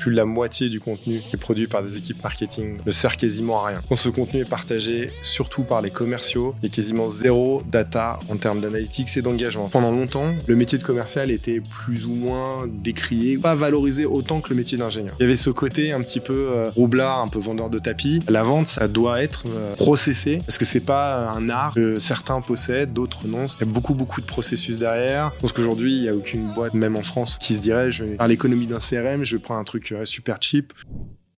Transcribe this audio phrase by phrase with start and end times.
[0.00, 3.64] plus de la moitié du contenu est produit par des équipes marketing ne sert quasiment
[3.64, 3.80] à rien.
[3.88, 8.18] Quand ce contenu est partagé surtout par les commerciaux, il y a quasiment zéro data
[8.30, 9.68] en termes d'analytics et d'engagement.
[9.68, 14.50] Pendant longtemps, le métier de commercial était plus ou moins décrié, pas valorisé autant que
[14.50, 15.14] le métier d'ingénieur.
[15.20, 18.20] Il y avait ce côté un petit peu euh, roublard, un peu vendeur de tapis.
[18.28, 22.40] La vente, ça doit être euh, processé parce que c'est pas un art que certains
[22.40, 23.46] possèdent, d'autres non.
[23.46, 25.32] Il y a beaucoup beaucoup de processus derrière.
[25.36, 28.04] Je pense qu'aujourd'hui, il y a aucune boîte, même en France, qui se dirait je
[28.04, 30.72] vais faire l'économie d'un CRM, je vais prendre un truc super cheap.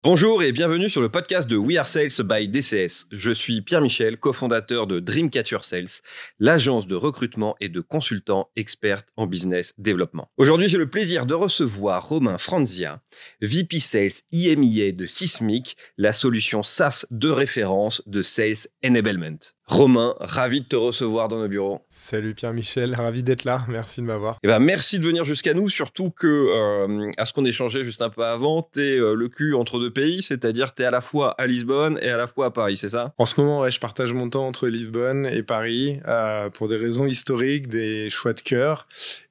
[0.03, 3.07] Bonjour et bienvenue sur le podcast de We Are Sales by DCS.
[3.13, 6.00] Je suis Pierre Michel, cofondateur de Dreamcatcher Sales,
[6.39, 10.31] l'agence de recrutement et de consultants experts en business développement.
[10.39, 13.03] Aujourd'hui, j'ai le plaisir de recevoir Romain Franzia,
[13.43, 19.53] VP Sales IMIA de Sismic, la solution SaaS de référence de Sales Enablement.
[19.71, 21.81] Romain, ravi de te recevoir dans nos bureaux.
[21.91, 24.37] Salut Pierre-Michel, ravi d'être là, merci de m'avoir.
[24.43, 28.03] Eh ben, merci de venir jusqu'à nous, surtout que, euh, à ce qu'on échangeait juste
[28.03, 31.41] un peu avant, t'es euh, le cul entre deux pays, c'est-à-dire t'es à la fois
[31.41, 33.15] à Lisbonne et à la fois à Paris, c'est ça?
[33.17, 36.77] En ce moment, ouais, je partage mon temps entre Lisbonne et Paris euh, pour des
[36.77, 38.89] raisons historiques, des choix de cœur.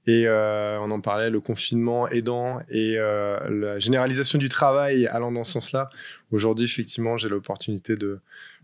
[0.08, 5.52] Et on en parlait, le confinement aidant et la généralisation du travail allant dans ce
[5.52, 5.92] sens-là.
[6.32, 8.20] Aujourd'hui, effectivement, j'ai l'opportunité de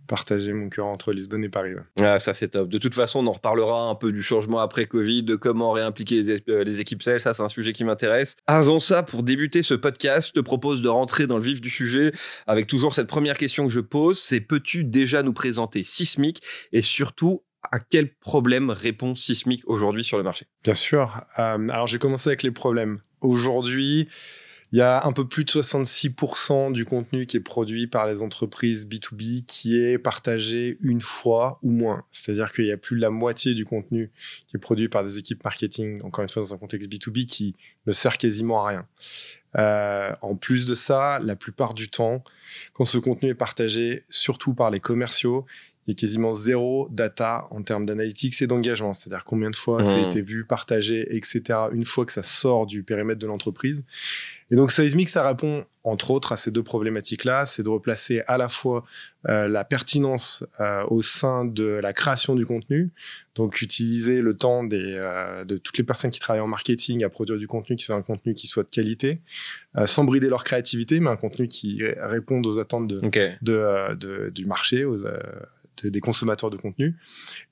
[0.08, 1.72] partager mon cœur entre Lisbonne et Paris.
[2.00, 2.70] Ah, ça c'est top.
[2.70, 6.22] De toute façon, on en reparlera un peu du changement après Covid, de comment réimpliquer
[6.22, 7.20] les, euh, les équipes sales.
[7.22, 8.36] Ça, c'est un sujet qui m'intéresse.
[8.48, 11.70] Avant ça, pour débuter ce podcast, je te propose de rentrer dans le vif du
[11.70, 12.14] sujet
[12.48, 14.20] avec toujours cette première question que je pose.
[14.20, 20.17] C'est peux-tu déjà nous présenter Sismic et surtout à quel problème répond Sismic aujourd'hui sur
[20.17, 20.45] le marché?
[20.64, 21.22] Bien sûr.
[21.39, 23.00] Euh, alors, j'ai commencé avec les problèmes.
[23.22, 24.08] Aujourd'hui,
[24.76, 28.22] il y a un peu plus de 66% du contenu qui est produit par les
[28.22, 32.04] entreprises B2B qui est partagé une fois ou moins.
[32.12, 34.12] C'est-à-dire qu'il y a plus de la moitié du contenu
[34.50, 37.56] qui est produit par des équipes marketing, encore une fois dans un contexte B2B, qui
[37.88, 38.88] ne sert quasiment à rien.
[39.58, 42.22] Euh, en plus de ça, la plupart du temps,
[42.73, 45.45] quand ce contenu est partagé, surtout par les commerciaux,
[45.88, 48.93] il y a quasiment zéro data en termes d'analytics et d'engagement.
[48.93, 50.10] C'est-à-dire combien de fois ça a mmh.
[50.10, 51.43] été vu, partagé, etc.
[51.71, 53.86] une fois que ça sort du périmètre de l'entreprise.
[54.52, 58.39] Et donc Seismic, ça répond entre autres à ces deux problématiques-là, c'est de replacer à
[58.39, 58.86] la fois
[59.30, 62.92] euh, la pertinence euh, au sein de la création du contenu,
[63.36, 67.10] donc utiliser le temps des, euh, de toutes les personnes qui travaillent en marketing à
[67.10, 69.21] produire du contenu qui soit un contenu qui soit de qualité,
[69.86, 72.99] sans brider leur créativité, mais un contenu qui réponde aux attentes de,
[73.42, 75.05] de, de, du marché, aux,
[75.83, 76.95] des consommateurs de contenu.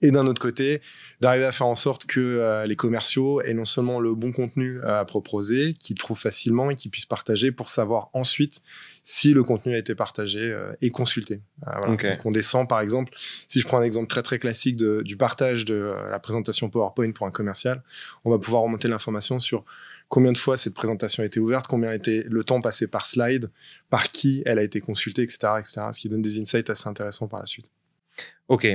[0.02, 0.82] Et d'un autre côté,
[1.22, 4.82] d'arriver à faire en sorte que euh, les commerciaux aient non seulement le bon contenu
[4.84, 8.62] à proposer, qu'ils trouvent facilement et qu'ils puissent partager pour savoir ensuite
[9.04, 11.42] si le contenu a été partagé euh, et consulté.
[11.68, 13.14] Euh, Donc on descend par exemple,
[13.48, 17.12] si je prends un exemple très très classique de, du partage de la présentation PowerPoint
[17.12, 17.84] pour un commercial,
[18.24, 19.66] on va pouvoir remonter l'information sur
[20.14, 23.08] combien de fois cette présentation a été ouverte, combien a été le temps passé par
[23.08, 23.50] slide,
[23.90, 25.82] par qui elle a été consultée, etc., etc.
[25.92, 27.72] Ce qui donne des insights assez intéressants par la suite.
[28.50, 28.68] Ok,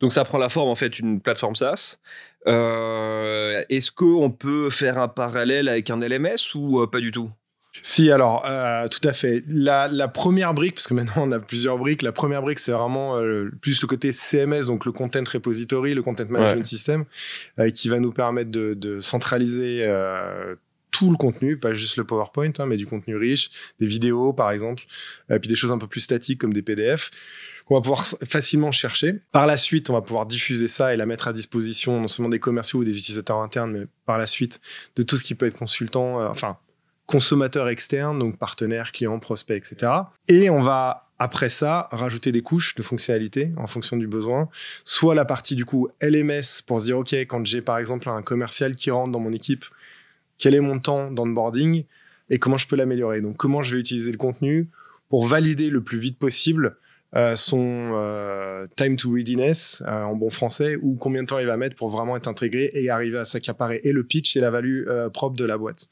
[0.00, 1.98] donc ça prend la forme en fait d'une plateforme SaaS.
[2.46, 7.30] Euh, est-ce qu'on peut faire un parallèle avec un LMS ou euh, pas du tout?
[7.82, 9.42] Si, alors, euh, tout à fait.
[9.48, 13.20] La, première brique, parce que maintenant on a plusieurs briques, la première brique, c'est vraiment
[13.60, 17.04] plus le côté CMS, donc le Content Repository, le Content Management System,
[17.72, 19.84] qui va nous permettre de, centraliser
[20.92, 23.50] tout le contenu, pas juste le PowerPoint, hein, mais du contenu riche,
[23.80, 24.84] des vidéos par exemple,
[25.28, 27.10] et puis des choses un peu plus statiques comme des PDF
[27.64, 29.20] qu'on va pouvoir facilement chercher.
[29.32, 32.28] Par la suite, on va pouvoir diffuser ça et la mettre à disposition non seulement
[32.28, 34.60] des commerciaux ou des utilisateurs internes, mais par la suite
[34.96, 36.58] de tout ce qui peut être consultant, euh, enfin
[37.06, 39.92] consommateur externe, donc partenaire, client, prospect, etc.
[40.28, 44.48] Et on va après ça rajouter des couches de fonctionnalités en fonction du besoin,
[44.84, 48.22] soit la partie du coup LMS pour se dire ok quand j'ai par exemple un
[48.22, 49.64] commercial qui rentre dans mon équipe,
[50.38, 51.84] quel est mon temps d'onboarding
[52.30, 53.20] et comment je peux l'améliorer?
[53.20, 54.70] Donc comment je vais utiliser le contenu
[55.08, 56.78] pour valider le plus vite possible
[57.16, 61.46] euh, son euh, time to readiness euh, en bon français ou combien de temps il
[61.46, 64.50] va mettre pour vraiment être intégré et arriver à s'accaparer et le pitch et la
[64.50, 65.88] value propre de la boîte.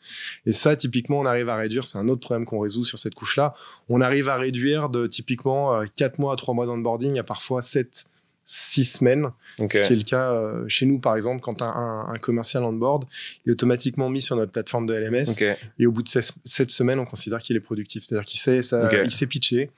[0.47, 1.87] Et ça, typiquement, on arrive à réduire.
[1.87, 3.55] C'est un autre problème qu'on résout sur cette couche-là.
[3.89, 8.05] On arrive à réduire de typiquement 4 mois à 3 mois d'onboarding à parfois 7
[8.45, 10.35] six semaines, ce qui est le cas
[10.67, 13.05] chez nous par exemple quand un, un, commercial on board,
[13.47, 16.99] il est automatiquement mis sur notre plateforme de LMS et au bout de 7 semaines
[16.99, 19.71] on considère qu'il est productif, c'est-à-dire qu'il sait ça, il sait pitcher,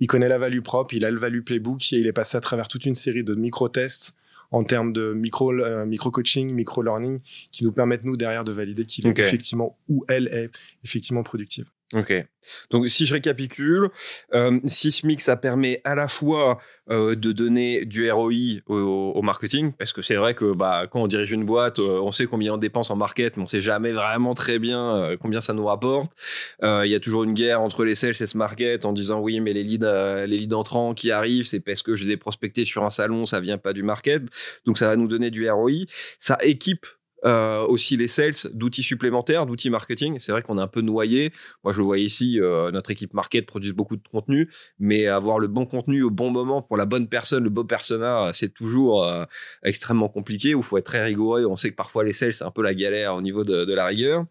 [0.00, 2.40] il connaît la value propre, il a le value playbook et il est passé à
[2.40, 4.14] travers toute une série de micro-tests
[4.50, 8.52] en termes de micro, euh, micro coaching, micro learning qui nous permettent nous derrière de
[8.52, 10.50] valider qu'il est effectivement ou elle est
[10.84, 11.66] effectivement productive.
[11.94, 12.12] Ok.
[12.70, 13.88] Donc, si je récapitule,
[14.34, 16.58] euh, Sismic, ça permet à la fois
[16.88, 21.32] de donner du ROI au, marketing, parce que c'est vrai que bah, quand on dirige
[21.32, 24.58] une boîte, on sait combien on dépense en market, mais on sait jamais vraiment très
[24.58, 26.10] bien combien ça nous rapporte.
[26.62, 29.40] Il y a toujours une guerre entre les sales et ce market en disant oui,
[29.40, 32.64] mais les leads, les leads entrants qui arrivent, c'est parce que je les ai prospectés
[32.64, 34.22] sur un salon, ça vient pas du market.
[34.64, 35.84] Donc, ça va nous donner du ROI.
[36.18, 36.86] Ça équipe
[37.24, 40.18] euh, aussi les sales d'outils supplémentaires, d'outils marketing.
[40.20, 41.32] C'est vrai qu'on est un peu noyé.
[41.64, 44.48] Moi, je le vois ici, euh, notre équipe market produit beaucoup de contenu,
[44.78, 48.30] mais avoir le bon contenu au bon moment pour la bonne personne, le bon persona,
[48.32, 49.24] c'est toujours euh,
[49.62, 50.50] extrêmement compliqué.
[50.50, 51.44] Il faut être très rigoureux.
[51.46, 53.74] On sait que parfois les sales, c'est un peu la galère au niveau de, de
[53.74, 54.24] la rigueur.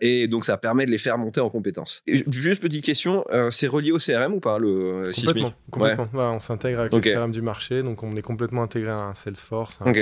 [0.00, 2.02] et donc, ça permet de les faire monter en compétences.
[2.06, 5.52] juste petite question, c'est relié au CRM ou pas le Complètement.
[5.70, 6.08] complètement.
[6.34, 9.78] on s'intègre avec le CRM du marché, donc on est complètement intégré à un Salesforce,
[9.80, 9.92] un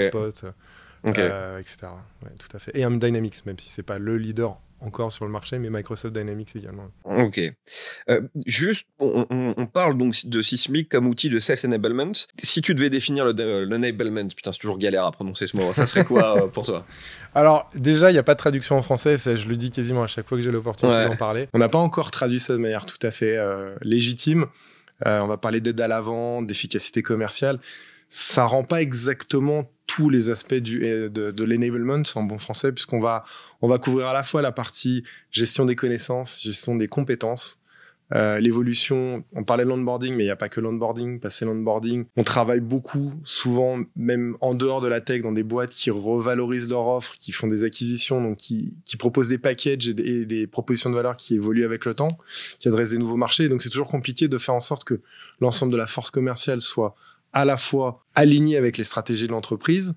[1.05, 1.89] Euh, etc.
[2.39, 2.77] tout à fait.
[2.77, 6.57] Et Dynamics, même si c'est pas le leader encore sur le marché, mais Microsoft Dynamics
[6.57, 6.89] également.
[7.05, 7.41] Ok.
[8.09, 12.13] Euh, juste, on, parle donc de Sysmic comme outil de Sales Enablement.
[12.43, 16.05] Si tu devais définir l'enablement, putain, c'est toujours galère à prononcer ce mot, ça serait
[16.05, 16.85] quoi euh, pour toi?
[17.35, 20.09] Alors, déjà, il n'y a pas de traduction en français, je le dis quasiment à
[20.09, 21.49] chaque fois que j'ai l'opportunité d'en parler.
[21.53, 23.39] On n'a pas encore traduit ça de manière tout à fait
[23.83, 24.47] légitime.
[25.07, 27.61] on va parler d'aide à la vente, d'efficacité commerciale.
[28.15, 33.01] Ça rend pas exactement tous les aspects du, de, de l'enablement en bon français, puisqu'on
[33.01, 33.25] va,
[33.63, 37.59] on va couvrir à la fois la partie gestion des connaissances, gestion des compétences,
[38.15, 42.05] euh, l'évolution, on parlait de l'onboarding, mais il n'y a pas que l'onboarding, passer l'onboarding.
[42.17, 46.69] On travaille beaucoup, souvent même en dehors de la tech, dans des boîtes qui revalorisent
[46.69, 50.27] leur offre, qui font des acquisitions, donc qui, qui proposent des packages et des, et
[50.27, 52.19] des, propositions de valeur qui évoluent avec le temps,
[52.59, 53.49] qui adressent des nouveaux marchés.
[53.49, 55.01] Donc c'est toujours compliqué de faire en sorte que
[55.41, 56.95] l'ensemble de la force commerciale soit
[57.33, 59.95] à la fois aligné avec les stratégies de l'entreprise,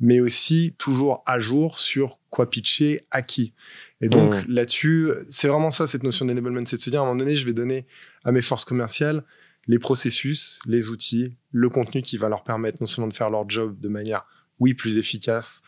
[0.00, 3.52] mais aussi toujours à jour sur quoi pitcher à qui.
[4.00, 4.44] Et donc mmh.
[4.48, 7.36] là-dessus, c'est vraiment ça cette notion d'enablement, c'est de se dire à un moment donné,
[7.36, 7.86] je vais donner
[8.24, 9.24] à mes forces commerciales
[9.66, 13.48] les processus, les outils, le contenu qui va leur permettre non seulement de faire leur
[13.48, 14.26] job de manière,
[14.58, 15.62] oui, plus efficace,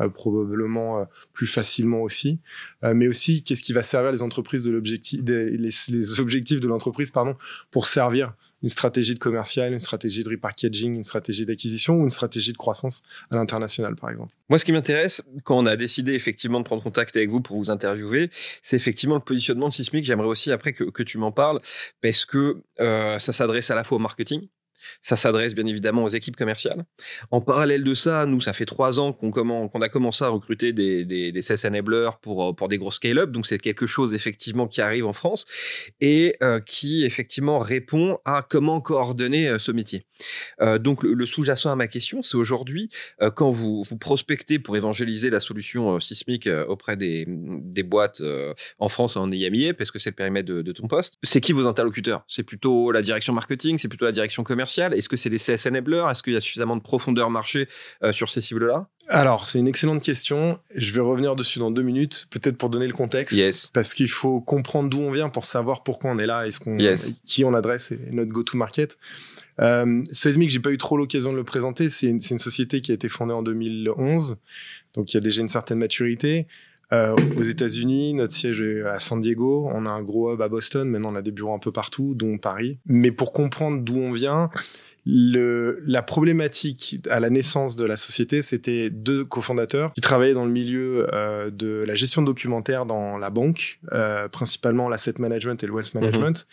[0.00, 2.40] euh, probablement euh, plus facilement aussi,
[2.84, 6.68] euh, mais aussi qu'est-ce qui va servir les entreprises de l'objectif, les, les, objectifs de
[6.68, 7.36] l'entreprise, pardon,
[7.70, 12.10] pour servir une stratégie de commercial, une stratégie de repackaging, une stratégie d'acquisition ou une
[12.10, 14.34] stratégie de croissance à l'international, par exemple?
[14.48, 17.56] Moi, ce qui m'intéresse, quand on a décidé effectivement de prendre contact avec vous pour
[17.56, 18.30] vous interviewer,
[18.62, 20.04] c'est effectivement le positionnement de Sismic.
[20.04, 21.60] J'aimerais aussi après que, tu m'en parles,
[22.02, 24.48] parce que euh, ça s'adresse à la fois au marketing,
[25.00, 26.84] ça s'adresse bien évidemment aux équipes commerciales.
[27.30, 31.04] En parallèle de ça, nous, ça fait trois ans qu'on a commencé à recruter des,
[31.04, 33.30] des, sales enablers pour, pour des gros scale-up.
[33.30, 35.46] Donc, c'est quelque chose effectivement qui arrive en France
[36.00, 40.06] et euh, qui effectivement répond à comment coordonner euh, ce métier.
[40.60, 42.90] Euh, donc, le, sous-jacent à ma question, c'est aujourd'hui,
[43.34, 48.22] quand vous, vous prospectez pour évangéliser la solution sismique auprès des, des boîtes
[48.78, 51.52] en France en IMIA, parce que c'est le périmètre de, de ton poste, c'est qui
[51.52, 52.24] vos interlocuteurs?
[52.28, 54.67] C'est plutôt la direction marketing, c'est plutôt la direction commerciale?
[54.76, 57.68] Est-ce que c'est des CS enablers Est-ce qu'il y a suffisamment de profondeur marché
[58.02, 58.88] euh, sur ces cibles-là?
[59.08, 60.58] Alors, c'est une excellente question.
[60.74, 63.72] Je vais revenir dessus dans deux minutes, peut-être pour donner le contexte.
[63.72, 66.60] Parce qu'il faut comprendre d'où on vient pour savoir pourquoi on est là et ce
[66.60, 66.76] qu'on,
[67.24, 68.98] qui on adresse et notre go-to-market.
[69.60, 71.88] Euh, Seismic, j'ai pas eu trop l'occasion de le présenter.
[71.88, 74.36] C'est une, une, société qui a été fondée en 2011.
[74.94, 76.46] Donc, il y a déjà une certaine maturité.
[76.92, 79.68] Euh, aux États-Unis, notre siège est à San Diego.
[79.72, 80.88] On a un gros hub à Boston.
[80.88, 82.78] Maintenant, on a des bureaux un peu partout, dont Paris.
[82.86, 84.50] Mais pour comprendre d'où on vient,
[85.06, 90.44] le, la problématique à la naissance de la société, c'était deux cofondateurs qui travaillaient dans
[90.44, 95.66] le milieu euh, de la gestion documentaire dans la banque, euh, principalement l'asset management et
[95.66, 96.46] le wealth management.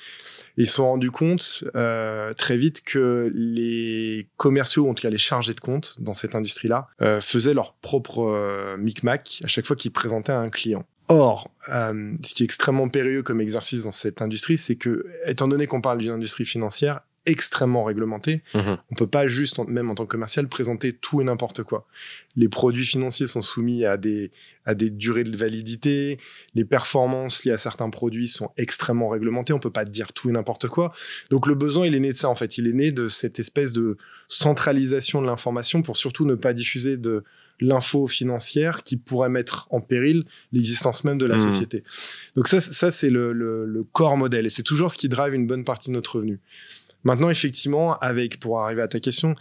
[0.58, 5.10] Et ils se sont rendus compte euh, très vite que les commerciaux, en tout cas
[5.10, 9.66] les chargés de compte dans cette industrie-là, euh, faisaient leur propre euh, micmac à chaque
[9.66, 10.86] fois qu'ils présentaient à un client.
[11.08, 15.48] Or, euh, ce qui est extrêmement périlleux comme exercice dans cette industrie, c'est que, étant
[15.48, 18.44] donné qu'on parle d'une industrie financière, extrêmement réglementé.
[18.54, 18.78] Mhm.
[18.92, 21.88] On peut pas juste, même en tant que commercial, présenter tout et n'importe quoi.
[22.36, 24.32] Les produits financiers sont soumis à des,
[24.66, 26.20] à des durées de validité.
[26.54, 29.54] Les performances liées à certains produits sont extrêmement réglementées.
[29.54, 30.94] On peut pas dire tout et n'importe quoi.
[31.30, 32.58] Donc le besoin, il est né de ça, en fait.
[32.58, 36.98] Il est né de cette espèce de centralisation de l'information pour surtout ne pas diffuser
[36.98, 37.24] de
[37.60, 41.42] l'info financière qui pourrait mettre en péril l'existence même de la mhm.
[41.42, 41.84] société.
[42.36, 45.34] Donc ça, ça c'est le, le, le corps modèle et c'est toujours ce qui drive
[45.34, 46.40] une bonne partie de notre revenu.
[47.06, 49.36] Maintenant, effectivement, avec, pour arriver à ta question,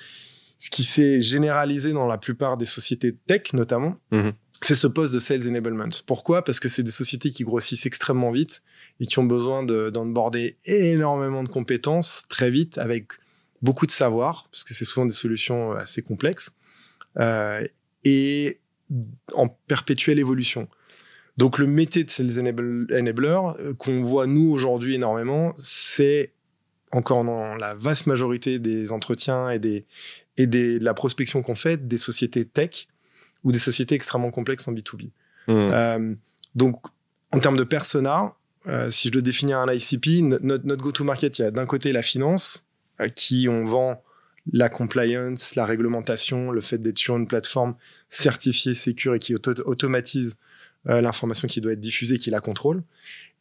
[0.59, 4.33] ce qui s'est généralisé dans la plupart des sociétés tech, notamment, mhm.
[4.61, 5.89] c'est ce poste de sales enablement.
[6.07, 6.45] Pourquoi?
[6.45, 8.63] Parce que c'est des sociétés qui grossissent extrêmement vite
[9.01, 13.13] et qui ont besoin d'onboarder énormément de compétences très vite avec
[13.63, 16.55] beaucoup de savoir, parce que c'est souvent des solutions euh, assez complexes,
[17.19, 17.67] euh,
[18.05, 18.61] et
[19.33, 20.69] en perpétuelle évolution.
[21.39, 22.39] Donc le métier de sales
[22.93, 23.41] enabler
[23.79, 26.34] qu'on voit nous aujourd'hui énormément, c'est
[26.95, 29.85] encore dans la vaste majorité des entretiens et des
[30.37, 32.89] et des, de la prospection qu'on fait des sociétés tech
[33.45, 35.11] ou des sociétés extrêmement complexes en B2B.
[35.47, 35.53] Mmh.
[35.53, 36.15] Euh,
[36.55, 36.81] donc,
[37.33, 38.35] en termes de persona,
[38.67, 41.67] euh, si je le définis à un ICP, notre, notre go-to-market, il y a d'un
[41.67, 42.67] côté la finance,
[42.99, 44.03] à qui on vend
[44.53, 47.77] la compliance, la réglementation, le fait d'être sur une plateforme
[48.09, 50.37] certifiée, sécure et qui automatise
[50.89, 52.83] euh, l'information qui doit être diffusée, qui la contrôle.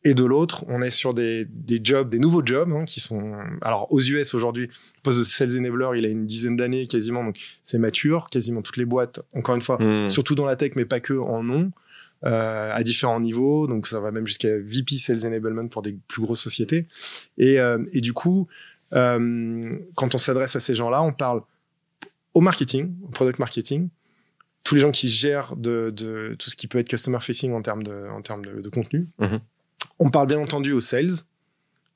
[0.06, 3.38] Et de l'autre, on est sur des, des jobs, des nouveaux jobs hein, qui sont.
[3.62, 7.24] Alors, aux US aujourd'hui, le poste de sales enabler, il a une dizaine d'années quasiment,
[7.24, 8.30] donc c'est mature.
[8.30, 10.10] Quasiment toutes les boîtes, encore une fois, hmm.
[10.10, 11.72] surtout dans la tech, mais pas que, en ont,
[12.26, 13.66] euh, à différents niveaux.
[13.68, 16.86] Donc, ça va même jusqu'à VP Sales Enablement pour des plus grosses sociétés.
[17.38, 18.48] Et, euh, et du coup,
[18.94, 21.42] euh, quand on s'adresse à ces gens-là, on parle
[22.34, 23.90] au marketing, au product marketing,
[24.64, 27.62] tous les gens qui gèrent de, de, tout ce qui peut être customer facing en
[27.62, 29.08] termes de, en termes de, de contenu.
[29.20, 29.40] Mhm.
[30.00, 31.14] On parle bien entendu aux sales,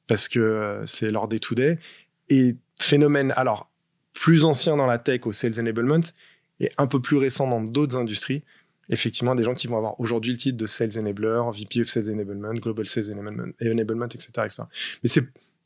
[0.07, 1.79] parce que euh, c'est leur day-to-day.
[2.29, 3.69] Et phénomène, alors,
[4.13, 6.01] plus ancien dans la tech, au sales enablement,
[6.59, 8.43] et un peu plus récent dans d'autres industries,
[8.89, 12.09] effectivement, des gens qui vont avoir aujourd'hui le titre de sales enabler, VP of sales
[12.11, 14.63] enablement, global sales enablement, enablement etc., etc.
[15.03, 15.23] Mais c'est,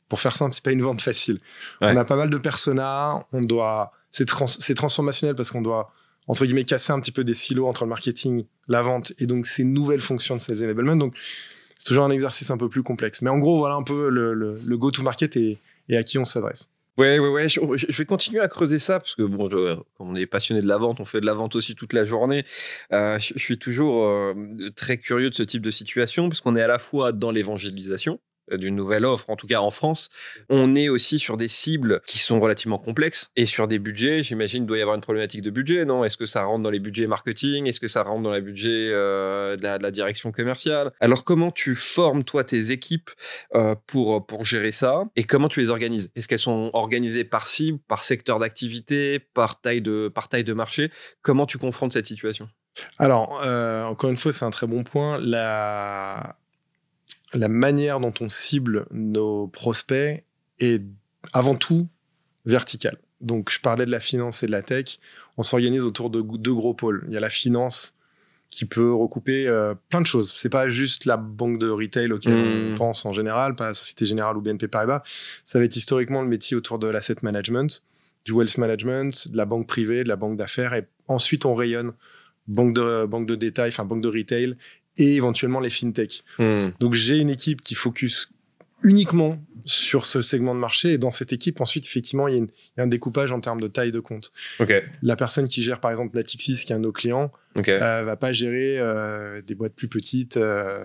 [0.08, 1.40] pour faire simple, c'est pas une vente facile.
[1.80, 5.92] On a pas mal de personas, on doit, c'est, c'est transformationnel parce qu'on doit,
[6.26, 9.46] entre guillemets, casser un petit peu des silos entre le marketing, la vente et donc
[9.46, 10.96] ces nouvelles fonctions de sales enablement.
[10.96, 11.14] Donc,
[11.82, 13.22] c'est toujours un exercice un peu plus complexe.
[13.22, 15.58] Mais en gros, voilà un peu le, go-to-market et,
[15.90, 16.68] à qui on s'adresse.
[16.96, 17.48] Ouais, ouais, ouais.
[17.48, 20.76] Je, vais continuer à creuser ça parce que bon, comme on est passionné de la
[20.76, 22.44] vente, on fait de la vente aussi toute la journée.
[22.92, 24.32] Euh, je, suis toujours euh,
[24.76, 28.20] très curieux de ce type de situation parce qu'on est à la fois dans l'évangélisation,
[28.50, 30.08] d'une nouvelle offre, en tout cas en France.
[30.48, 34.22] On est aussi sur des cibles qui sont relativement complexes et sur des budgets.
[34.22, 36.04] J'imagine doit y avoir une problématique de budget, non?
[36.04, 37.66] Est-ce que ça rentre dans les budgets marketing?
[37.66, 40.92] Est-ce que ça rentre dans les budgets euh, de, la, direction commerciale?
[41.00, 43.10] Alors comment tu formes toi tes équipes
[43.54, 45.04] euh, pour pour gérer ça?
[45.16, 46.10] Et comment tu les organises?
[46.16, 50.52] Est-ce qu'elles sont organisées par cible, par secteur d'activité, par taille de par taille de
[50.52, 50.90] marché?
[51.22, 52.48] Comment tu confrontes cette situation?
[52.98, 53.42] Alors,
[53.86, 55.18] encore une fois, c'est un très bon point.
[55.18, 56.36] La,
[57.34, 60.24] la manière dont on cible nos prospects
[60.58, 60.82] est
[61.32, 61.88] avant tout
[62.44, 62.98] verticale.
[63.20, 64.98] Donc, je parlais de la finance et de la tech.
[65.38, 67.04] On s'organise autour de deux gros pôles.
[67.06, 67.94] Il y a la finance
[68.50, 70.32] qui peut recouper euh, plein de choses.
[70.36, 72.74] C'est pas juste la banque de retail auquel on hmm.
[72.76, 75.02] pense en général, pas la Société Générale ou BNP Paribas.
[75.44, 77.82] Ça va être historiquement le métier autour de l'asset management,
[78.26, 80.74] du wealth management, de la banque privée, de la banque d'affaires.
[80.74, 81.92] Et ensuite, on rayonne
[82.46, 84.56] banque de, banque de détail, enfin banque de retail
[84.98, 86.24] et éventuellement les fintech.
[86.38, 86.68] Hmm.
[86.80, 88.30] Donc j'ai une équipe qui focus
[88.82, 90.94] uniquement sur ce segment de marché.
[90.94, 93.92] Et dans cette équipe, ensuite, effectivement, il y, a un découpage en termes de taille
[93.92, 94.32] de compte.
[95.02, 97.72] La personne qui gère, par exemple, Natixis, qui est un de nos clients, Okay.
[97.72, 100.80] Euh, va pas gérer euh, des boîtes plus petites euh,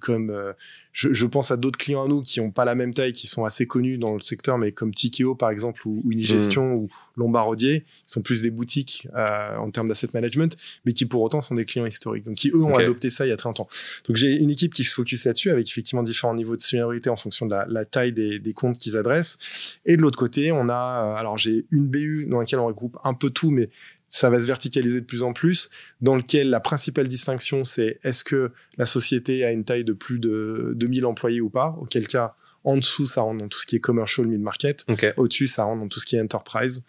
[0.00, 0.52] comme euh,
[0.92, 3.26] je, je, pense à d'autres clients à nous qui ont pas la même taille qui
[3.26, 6.76] sont assez connus dans le secteur mais comme Tikeo par exemple ou, ou Unigestion hmm.
[6.76, 11.22] ou Lombardier qui sont plus des boutiques euh, en termes d'asset management mais qui pour
[11.22, 12.24] autant sont des clients historiques.
[12.24, 13.68] Donc qui eux ont adopté ça il y a très longtemps.
[14.06, 17.16] Donc j'ai une équipe qui se focus là-dessus avec effectivement différents niveaux de seniorité en
[17.16, 19.38] fonction de la, la taille des, des, comptes qu'ils adressent.
[19.84, 23.14] Et de l'autre côté on a alors j'ai une BU dans laquelle on regroupe un
[23.14, 23.68] peu tout mais
[24.12, 25.70] ça va se verticaliser de plus en plus,
[26.02, 30.18] dans lequel la principale distinction, c'est est-ce que la société a une taille de plus
[30.18, 33.74] de 2000 employés ou pas, auquel cas, en dessous, ça rentre dans tout ce qui
[33.74, 34.84] est commercial mid-market.
[35.16, 36.84] Au-dessus, ça rentre dans tout ce qui est enterprise.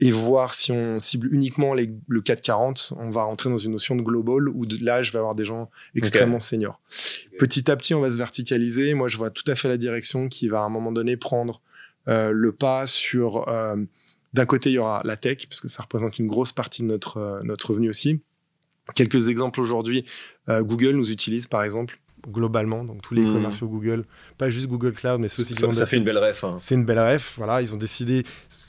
[0.00, 3.94] Et voir si on cible uniquement les, le 440, on va rentrer dans une notion
[3.94, 6.80] de global où de là, je vais avoir des gens extrêmement seniors.
[7.38, 8.94] Petit à petit, on va se verticaliser.
[8.94, 11.60] Moi, je vois tout à fait la direction qui va à un moment donné prendre
[12.08, 13.76] euh, le pas sur euh,
[14.34, 16.88] d'un côté, il y aura la tech, parce que ça représente une grosse partie de
[16.88, 18.20] notre, euh, notre revenu aussi.
[18.94, 20.04] Quelques exemples aujourd'hui,
[20.48, 23.32] euh, Google nous utilise par exemple globalement, donc tous les hmm.
[23.32, 24.04] commerciaux Google,
[24.36, 26.44] pas juste Google Cloud, mais ceux aussi ça, ça fait une belle ref.
[26.44, 26.56] Hein.
[26.58, 28.24] C'est une belle ref, voilà, ils ont décidé.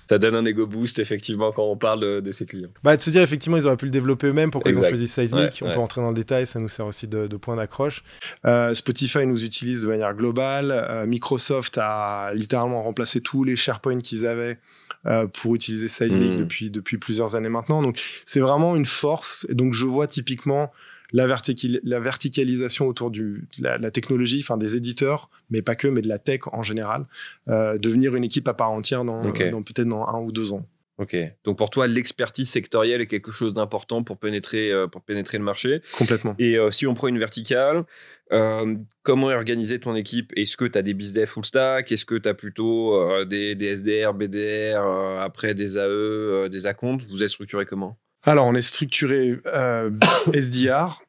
[0.07, 2.69] Ça donne un ego boost effectivement quand on parle de, de ces clients.
[2.83, 5.07] Bah, de se dire effectivement ils auraient pu le développer eux-mêmes, pourquoi ils ont choisi
[5.07, 8.03] Seismic, on peut entrer dans le détail, ça nous sert aussi de, de point d'accroche.
[8.45, 13.99] Euh, Spotify nous utilise de manière globale, euh, Microsoft a littéralement remplacé tous les SharePoint
[13.99, 14.59] qu'ils avaient
[15.05, 16.37] euh, pour utiliser Seismic hmm.
[16.37, 20.71] depuis, depuis plusieurs années maintenant, donc c'est vraiment une force, et donc je vois typiquement
[21.11, 21.25] la,
[21.83, 26.07] la verticalisation autour du, de la, technologie, enfin des éditeurs, mais pas que, mais de
[26.07, 27.05] la tech en général,
[27.47, 29.31] euh, devenir une équipe à part entière dans, dans
[29.63, 30.65] peut-être dans un ou deux ans.
[30.99, 31.15] Ok.
[31.45, 35.45] Donc pour toi, l'expertise sectorielle est quelque chose d'important pour pénétrer, euh, pour pénétrer le
[35.45, 35.81] marché.
[35.97, 36.35] Complètement.
[36.39, 37.85] Et euh, si on prend une verticale,
[38.33, 40.33] euh, comment est organisée ton équipe?
[40.35, 41.89] Est-ce que tu as des bizdev full stack?
[41.93, 44.81] Est-ce que tu as plutôt des, des, SDR, BDR,
[45.21, 47.97] après des AE, des acomptes Vous êtes structuré comment?
[48.23, 49.39] Alors, on est structuré
[50.33, 51.01] SDR.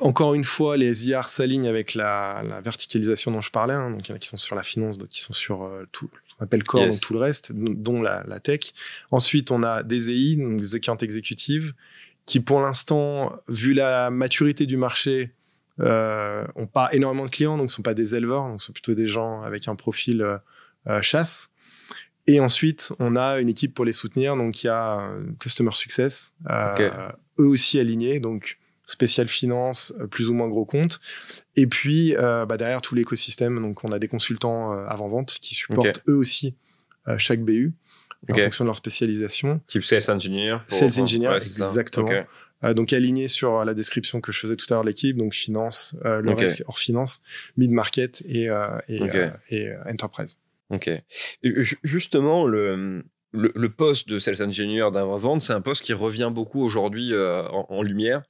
[0.00, 3.74] Encore une fois, les SIR s'alignent avec la, verticalisation dont je parlais.
[3.74, 3.90] Hein.
[3.90, 5.86] donc, il y en a qui sont sur la finance, d'autres qui sont sur euh,
[5.92, 6.08] tout
[6.42, 8.72] qu'on appelle core, donc tout le reste, dont la, tech.
[9.10, 11.74] Ensuite, on a des EI, donc des accounts exécutives,
[12.26, 15.32] qui pour l'instant, vu la maturité du marché,
[15.80, 18.94] euh, ont pas énormément de clients, donc ne sont pas des éleveurs, donc sont plutôt
[18.94, 20.38] des gens avec un profil euh,
[20.88, 21.50] euh, chasse.
[22.26, 26.34] Et ensuite, on a une équipe pour les soutenir, donc il y a Customer Success,
[26.48, 31.00] eux aussi alignés, donc spécial finance, plus ou moins gros compte.
[31.56, 36.02] Et puis bah, derrière tout l'écosystème, donc on a des consultants avant vente qui supportent
[36.08, 36.56] eux aussi
[37.18, 37.74] chaque BU
[38.30, 39.60] en fonction de leur spécialisation.
[39.66, 40.58] Type sales engineer.
[40.66, 42.10] Sales engineer, exactement.
[42.64, 45.96] Euh, donc aligné sur la description que je faisais tout à l'heure l'équipe, donc finance,
[46.04, 47.22] euh, le reste hors finance,
[47.56, 49.00] mid market et, euh, et,
[49.50, 50.38] et enterprise.
[50.70, 50.90] Ok.
[51.82, 57.14] Justement, le, le, poste de sales engineer d'avant-vente, c'est un poste qui revient beaucoup aujourd'hui
[57.14, 58.22] euh, en, lumière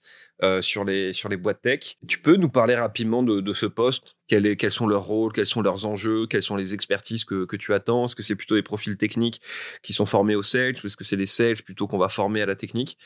[0.42, 1.96] euh, sur, les, sur les boîtes tech.
[2.06, 4.16] Tu peux nous parler rapidement de, ce poste?
[4.28, 7.44] Quels, est, quels sont leurs rôles, quels sont leurs enjeux, quelles sont les expertises que,
[7.44, 8.04] que tu attends?
[8.04, 9.40] Est-ce que c'est plutôt des profils techniques
[9.82, 12.46] qui sont formés au sales est-ce que c'est des sales plutôt qu'on va former à
[12.46, 12.96] la technique?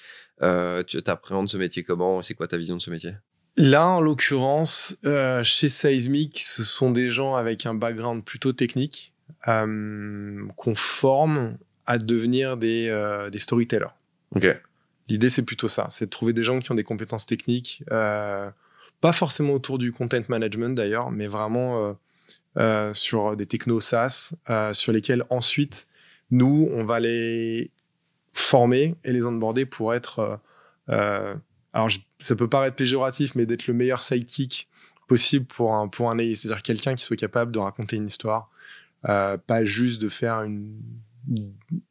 [0.42, 2.20] Euh, Tu appréhendes ce métier comment?
[2.20, 3.12] C'est quoi ta vision de ce métier?
[3.56, 9.14] Là, en l'occurrence, euh, chez Seismic, ce sont des gens avec un background plutôt technique
[9.44, 13.94] qu'on forme à devenir des, euh, des storytellers.
[15.08, 18.50] L'idée, c'est plutôt ça, c'est de trouver des gens qui ont des compétences techniques, euh,
[19.00, 21.96] pas forcément autour du content management d'ailleurs, mais vraiment
[22.56, 24.34] euh, sur des techno SaaS,
[24.72, 25.86] sur lesquels ensuite,
[26.32, 27.70] nous, on va les
[28.32, 30.40] former et les onboarder pour être...
[30.88, 31.88] alors,
[32.18, 34.68] ça peut paraître péjoratif, mais d'être le meilleur sidekick
[35.06, 38.50] possible pour un, pour un c'est-à-dire quelqu'un qui soit capable de raconter une histoire,
[39.02, 40.74] pas juste de faire une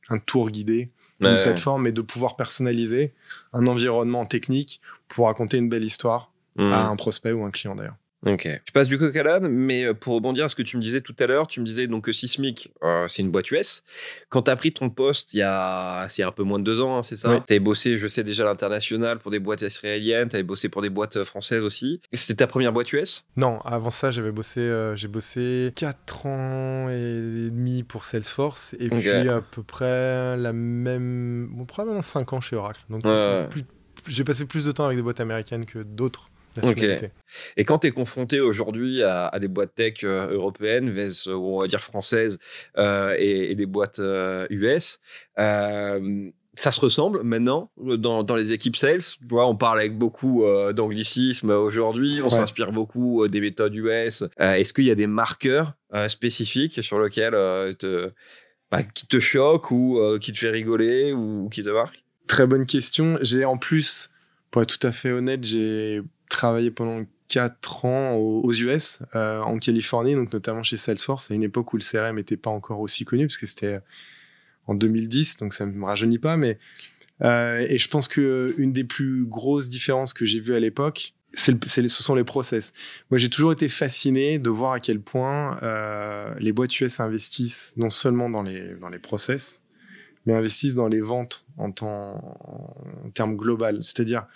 [0.09, 3.13] un tour guidé, une plateforme, mais de pouvoir personnaliser
[3.53, 6.71] un environnement technique pour raconter une belle histoire mmh.
[6.71, 7.97] à un prospect ou un client d'ailleurs.
[8.25, 8.47] Ok.
[8.65, 10.81] Je passe du coq à l'âne, mais euh, pour rebondir à ce que tu me
[10.81, 13.83] disais tout à l'heure, tu me disais donc que Sismic, euh, c'est une boîte US.
[14.29, 16.81] Quand tu as pris ton poste il y a, c'est un peu moins de deux
[16.81, 17.43] ans, hein, c'est ça?
[17.47, 20.69] Tu avais bossé, je sais déjà, à l'international pour des boîtes israéliennes, tu avais bossé
[20.69, 22.01] pour des boîtes euh, françaises aussi.
[22.13, 27.49] C'était ta première boîte US Non, avant ça, j'avais bossé, j'ai bossé quatre ans et
[27.51, 32.55] demi pour Salesforce et puis à peu près la même, bon, probablement cinq ans chez
[32.55, 32.81] Oracle.
[32.89, 33.03] Donc
[34.07, 36.29] j'ai passé plus de temps avec des boîtes américaines que d'autres
[37.57, 40.89] Et quand tu es confronté aujourd'hui à, des boîtes tech euh, européennes,
[41.27, 42.37] ou on va dire françaises,
[42.77, 44.01] euh, et, des boîtes
[44.49, 44.99] US,
[45.39, 49.01] euh, ça se ressemble maintenant dans, dans, les équipes sales?
[49.01, 54.23] Tu vois, on parle avec beaucoup d'anglicisme aujourd'hui, on s'inspire beaucoup des méthodes US.
[54.37, 55.73] Est-ce qu'il y a des marqueurs
[56.07, 57.33] spécifiques sur lesquels
[57.77, 58.11] te,
[58.71, 62.03] bah, qui te choquent ou qui te fait rigoler ou qui te marquent?
[62.27, 63.17] Très bonne question.
[63.21, 64.09] J'ai en plus,
[64.49, 69.57] pour être tout à fait honnête, j'ai travaillé pendant 4 ans aux, US, euh, en
[69.57, 73.05] Californie, donc notamment chez Salesforce, à une époque où le CRM n'était pas encore aussi
[73.05, 73.79] connu, parce que c'était euh,
[74.67, 76.59] en 2010, donc ça ne me rajeunit pas, mais
[77.23, 81.13] euh, et je pense que une des plus grosses différences que j'ai vues à l'époque,
[81.33, 81.53] ce
[81.89, 82.71] sont les process.
[83.11, 85.59] Moi, j'ai toujours été fasciné de voir à quel point
[86.39, 89.61] les boîtes US investissent non seulement dans les dans les process,
[90.25, 93.83] mais investissent dans les ventes en, en termes global.
[93.83, 94.27] C'est-à-dire,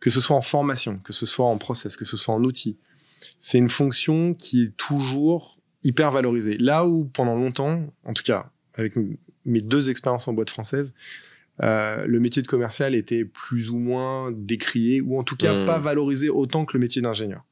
[0.00, 2.78] que ce soit en formation, que ce soit en process, que ce soit en outil.
[3.38, 6.56] C'est une fonction qui est toujours hyper valorisée.
[6.58, 8.94] Là où pendant longtemps, en tout cas avec
[9.44, 10.94] mes deux expériences en boîte française,
[11.62, 15.66] euh, le métier de commercial était plus ou moins décrié, ou en tout cas mmh.
[15.66, 17.44] pas valorisé autant que le métier d'ingénieur.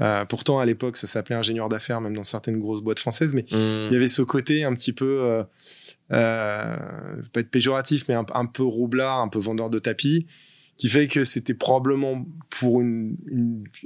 [0.00, 3.42] Euh, pourtant, à l'époque, ça s'appelait ingénieur d'affaires, même dans certaines grosses boîtes françaises, mais
[3.42, 3.88] mmh.
[3.88, 5.42] il y avait ce côté un petit peu, euh,
[6.12, 6.76] euh,
[7.32, 10.26] pas être péjoratif, mais un, un, peu roublard, un peu vendeur de tapis,
[10.76, 13.16] qui fait que c'était probablement pour une,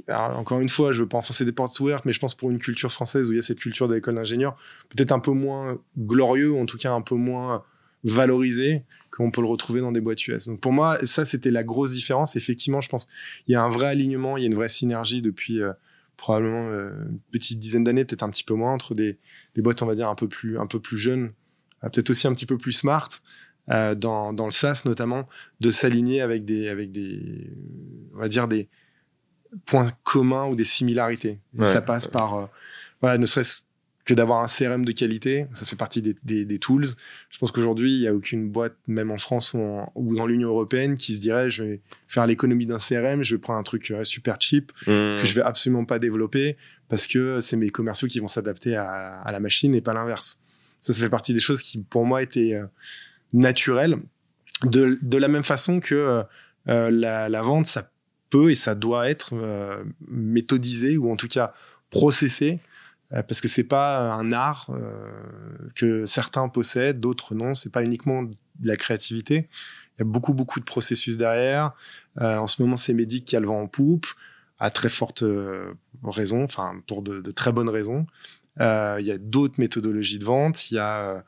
[0.07, 2.57] encore une fois, je veux pas enfoncer des portes ouvertes, mais je pense pour une
[2.57, 4.55] culture française où il y a cette culture de l'école d'ingénieur,
[4.89, 7.63] peut-être un peu moins glorieux, ou en tout cas un peu moins
[8.03, 10.47] valorisé qu'on peut le retrouver dans des boîtes US.
[10.47, 12.35] Donc pour moi, ça c'était la grosse différence.
[12.35, 13.07] Effectivement, je pense
[13.47, 15.73] il y a un vrai alignement, il y a une vraie synergie depuis euh,
[16.17, 19.17] probablement euh, une petite dizaine d'années, peut-être un petit peu moins entre des,
[19.55, 21.33] des boîtes on va dire un peu plus un peu plus jeunes,
[21.83, 23.09] euh, peut-être aussi un petit peu plus smart,
[23.71, 25.27] euh, dans, dans, le SaaS notamment,
[25.59, 27.51] de s'aligner avec des, avec des,
[28.15, 28.67] on va dire des
[29.65, 31.39] points communs ou des similarités.
[31.63, 32.45] ça passe par, euh,
[33.01, 33.61] voilà, ne serait-ce
[34.05, 36.85] que d'avoir un CRM de qualité, ça fait partie des, des, des tools.
[37.29, 39.59] Je pense qu'aujourd'hui, il n'y a aucune boîte, même en France ou,
[39.93, 43.39] ou dans l'Union européenne, qui se dirait, je vais faire l'économie d'un CRM, je vais
[43.39, 44.85] prendre un truc euh, super cheap, mmh.
[44.85, 49.21] que je vais absolument pas développer, parce que c'est mes commerciaux qui vont s'adapter à,
[49.23, 50.39] à, la machine et pas l'inverse.
[50.81, 52.59] Ça, ça fait partie des choses qui, pour moi, étaient
[53.33, 53.97] naturel.
[54.63, 56.23] De, de la même façon que euh,
[56.67, 57.91] euh, la, la, vente, ça
[58.29, 59.33] peut et ça doit être
[60.07, 61.53] méthodisé ou en tout cas
[61.89, 62.59] processé
[63.09, 64.69] parce que c'est pas un art
[65.73, 67.55] que certains possèdent, d'autres non.
[67.55, 69.49] C'est pas uniquement de la créativité.
[69.97, 71.71] Il y a beaucoup beaucoup de processus derrière.
[72.19, 74.05] en ce moment, c'est Médic qui a le vent en poupe
[74.59, 75.23] à très forte
[76.03, 78.05] raison, enfin pour de, de, très bonnes raisons.
[78.59, 80.69] il y a d'autres méthodologies de vente.
[80.69, 81.21] Il y a euh,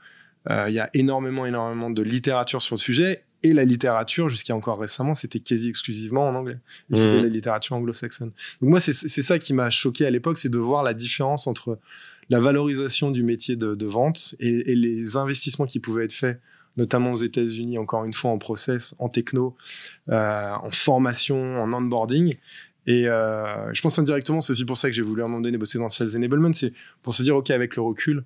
[0.49, 3.23] il y a énormément, énormément de littérature sur le sujet.
[3.43, 6.58] Et la littérature, jusqu'à encore récemment, c'était quasi exclusivement en anglais.
[6.91, 7.23] Et c'était mmh.
[7.23, 8.32] la littérature anglo-saxonne.
[8.62, 11.80] Donc moi, c'est ça qui m'a choqué à l'époque, c'est de voir la différence entre
[12.30, 16.39] la valorisation du métier de, vente et, les investissements qui pouvaient être faits,
[16.77, 19.56] notamment aux États-Unis, encore une fois, en process, en techno,
[20.10, 22.36] euh, en formation, en onboarding.
[22.88, 25.41] Et euh, je pense indirectement, c'est aussi pour ça que j'ai voulu à un moment
[25.41, 26.73] donné bosser dans Sales Enablement, c'est
[27.04, 28.23] pour se dire, OK, avec le recul,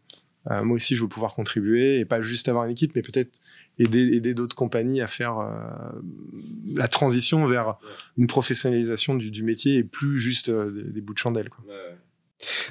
[0.51, 3.39] euh, moi aussi, je veux pouvoir contribuer et pas juste avoir une équipe, mais peut-être
[3.79, 6.01] aider, aider d'autres compagnies à faire euh,
[6.67, 7.77] la transition vers
[8.17, 11.49] une professionnalisation du, du métier et plus juste euh, des, bouts de chandelle.
[11.49, 11.65] Quoi.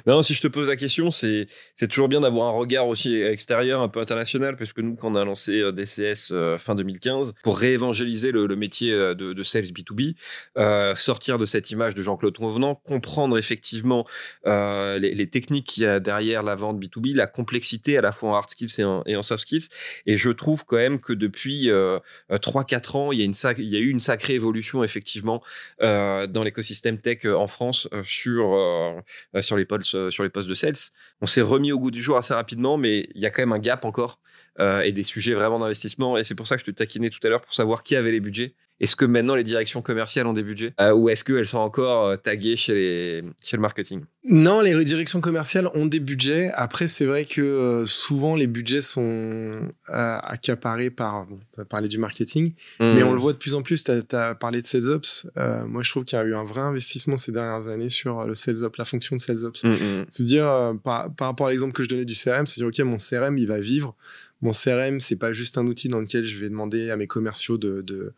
[0.05, 1.47] Non, si je te pose la question, c'est
[1.89, 5.15] toujours bien d'avoir un regard aussi extérieur, un peu international, parce que nous, quand on
[5.15, 10.15] a lancé euh, DCS euh, fin 2015 pour réévangéliser le, métier euh, de, sales B2B,
[10.57, 14.05] euh, sortir de cette image de Jean-Claude Convenant, comprendre effectivement
[14.45, 18.35] les, techniques qu'il y a derrière la vente B2B, la complexité à la fois en
[18.35, 19.67] hard skills et en, soft skills.
[20.05, 21.99] Et je trouve quand même que depuis euh,
[22.29, 25.41] 3-4 ans, il y, a il y a eu une sacrée évolution effectivement
[25.79, 29.03] dans l'écosystème tech en France sur
[29.41, 30.73] sur les euh, sur les postes de sales.
[31.21, 33.53] On s'est remis au goût du jour assez rapidement, mais il y a quand même
[33.53, 34.19] un gap encore
[34.59, 36.17] euh, et des sujets vraiment d'investissement.
[36.17, 38.11] Et c'est pour ça que je te taquinais tout à l'heure pour savoir qui avait
[38.11, 40.73] les budgets est-ce que maintenant les directions commerciales ont des budgets?
[40.81, 44.03] Euh, ou est-ce qu'elles sont encore euh, taguées chez, les, chez le marketing?
[44.25, 46.51] Non, les directions commerciales ont des budgets.
[46.53, 51.25] Après, c'est vrai que euh, souvent les budgets sont accaparés par.
[51.25, 53.83] Bon, tu as parlé du marketing, mais on le voit de plus en plus.
[53.83, 55.27] Tu as, parlé de Sales Ops.
[55.67, 58.35] moi, je trouve qu'il y a eu un vrai investissement ces dernières années sur le
[58.35, 59.63] Sales Ops, la fonction de Sales Ops.
[60.09, 62.79] Se dire, par, par rapport à l'exemple que je donnais du CRM, se dire, OK,
[62.79, 63.95] mon CRM, il va vivre.
[64.41, 67.57] Mon CRM, c'est pas juste un outil dans lequel je vais demander à mes commerciaux
[67.57, 68.13] de, de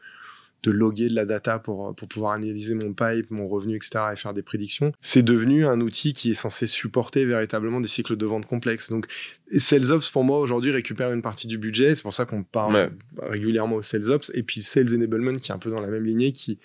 [0.64, 4.00] de loguer de la data pour, pour pouvoir analyser mon pipe, mon revenu, etc.
[4.14, 4.92] et faire des prédictions.
[5.00, 8.90] C'est devenu un outil qui est censé supporter véritablement des cycles de vente complexes.
[8.90, 9.08] Donc,
[9.56, 11.96] SalesOps, pour moi, aujourd'hui, récupère une partie du budget.
[11.96, 12.92] C'est pour ça qu'on parle
[13.22, 14.32] régulièrement au SalesOps.
[14.34, 16.60] Et puis, Sales Enablement, qui est un peu dans la même lignée, qui,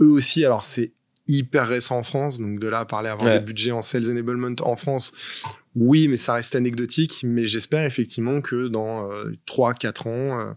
[0.00, 0.92] eux aussi, alors c'est
[1.28, 2.38] hyper récent en France.
[2.38, 5.12] Donc, de là à parler avoir des budgets en Sales Enablement en France,
[5.76, 7.22] oui, mais ça reste anecdotique.
[7.24, 10.52] Mais j'espère effectivement que dans euh, 3-4 ans, euh,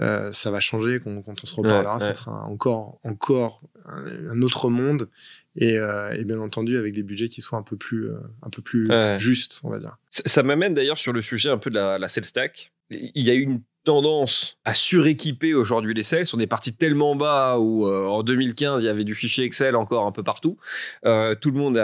[0.00, 1.98] euh, ça va changer quand, quand on se reparlera.
[1.98, 5.08] Ça sera encore, encore un, autre monde
[5.56, 8.50] et, euh, et, bien entendu avec des budgets qui soient un peu plus, euh, un
[8.50, 9.96] peu plus justes, on va dire.
[10.10, 12.72] Ça, ça m'amène d'ailleurs sur le sujet un peu de la, la sales stack.
[12.90, 16.26] Il y a eu une tendance à suréquiper aujourd'hui les sales.
[16.34, 19.76] On est parti tellement bas où euh, en 2015 il y avait du fichier Excel
[19.76, 20.58] encore un peu partout.
[21.04, 21.76] Euh, tout le monde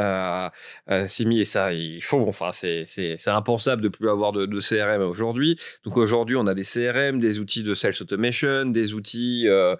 [1.08, 2.26] s'est mis et ça il faut.
[2.28, 5.56] Enfin c'est c'est impensable de plus avoir de, CRM aujourd'hui.
[5.84, 9.76] Donc aujourd'hui on a des CRM, des outils de sales automation, des outils euh,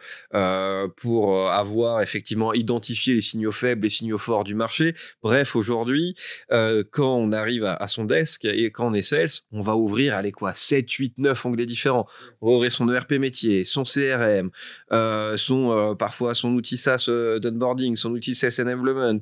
[0.96, 4.94] pour avoir effectivement identifié les signaux faibles, les signaux forts du marché.
[5.22, 6.14] Bref aujourd'hui
[6.50, 10.14] quand on arrive à, à, son desk et quand on est sales, on va ouvrir
[10.14, 12.06] allez quoi 7, 8, 9 onglets différents
[12.40, 14.50] ouvrir son ERP métier, son CRM,
[14.92, 19.18] euh, son euh, parfois son outil SaaS euh, d'onboarding, son outil Sales Enablement,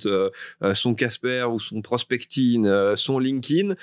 [0.74, 3.74] son Casper ou son Prospecting, son LinkedIn,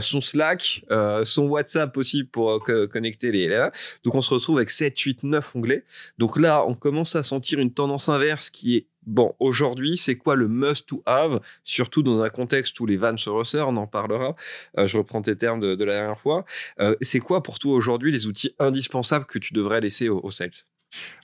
[0.00, 0.84] son Slack,
[1.24, 3.72] son WhatsApp aussi pour connecter les là.
[4.04, 5.84] Donc on se retrouve avec 7, 8, 9 onglets.
[6.18, 10.34] Donc là, on commence à sentir une tendance inverse qui est Bon, aujourd'hui, c'est quoi
[10.34, 13.86] le must to have, surtout dans un contexte où les vannes se resserrent, on en
[13.86, 14.34] parlera.
[14.78, 16.44] Euh, je reprends tes termes de, la dernière fois.
[16.80, 20.50] Euh, c'est quoi pour toi aujourd'hui les outils indispensables que tu devrais laisser aux, sales?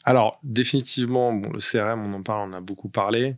[0.04, 3.36] Alors, définitivement, le CRM, on en parle, on a beaucoup parlé.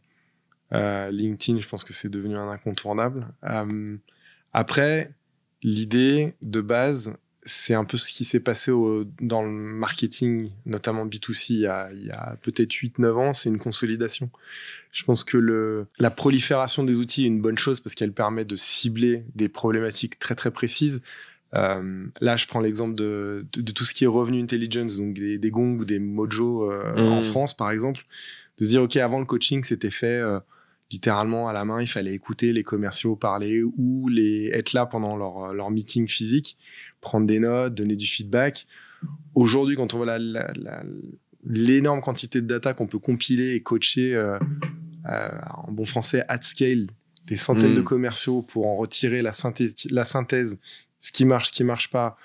[0.73, 3.29] Euh, LinkedIn, je pense que c'est devenu un incontournable.
[4.53, 5.11] après,
[5.63, 11.07] l'idée de base, c'est un peu ce qui s'est passé au, dans le marketing, notamment
[11.07, 14.31] B2C, il y a, a peut-être 8-9 ans, c'est une consolidation.
[14.93, 18.45] Je pense que le, la prolifération des outils est une bonne chose parce qu'elle permet
[18.45, 21.03] de cibler des problématiques très très précises.
[21.55, 25.39] Euh, là, je prends l'exemple de, de, tout ce qui est revenu intelligence, donc des,
[25.39, 27.25] des Gong ou des Mojo euh, en mmh.
[27.25, 28.05] France, par exemple.
[28.59, 30.41] De se dire, OK, avant le coaching, c'était fait euh,
[30.95, 35.17] littéralement à la main, il fallait écouter les commerciaux parler ou les être là pendant
[35.17, 36.57] leur, leur meeting physique
[37.01, 38.67] prendre des notes, donner du feedback.
[39.35, 40.19] Aujourd'hui, quand on voit
[41.45, 44.39] l'énorme quantité de data qu'on peut compiler et coacher euh,
[45.11, 45.29] euh,
[45.67, 46.87] en bon français at scale
[47.27, 47.85] des centaines de mm.
[47.85, 50.59] commerciaux pour en retirer la synthèse, la synthèse,
[51.01, 52.17] ce qui marche, ce qui marche pas,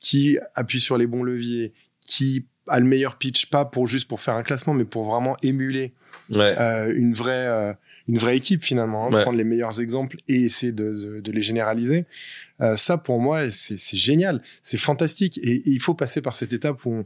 [0.00, 4.20] qui appuie sur les bons leviers, qui a le meilleur pitch, pas pour juste pour
[4.20, 5.94] faire un classement, mais pour vraiment émuler
[6.32, 7.72] euh, une vraie euh,
[8.08, 12.06] une vraie équipe finalement, hein, prendre les meilleurs exemples et essayer de, de, les généraliser.
[12.60, 16.84] Euh, ça pour moi c'est génial, c'est fantastique et, il faut passer par cette étape
[16.86, 17.04] où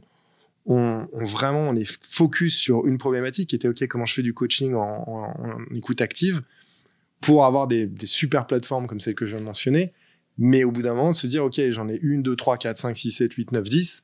[0.65, 4.21] on, on, vraiment on est focus sur une problématique qui était ok comment je fais
[4.21, 6.41] du coaching en, en, écoute active
[7.19, 9.93] pour avoir des, des, super plateformes comme celle que je viens de mentionner.
[10.37, 12.77] Mais au bout d'un moment, de se dire, OK, j'en ai une, deux, trois, quatre,
[12.77, 14.03] cinq, six, sept, huit, neuf, dix.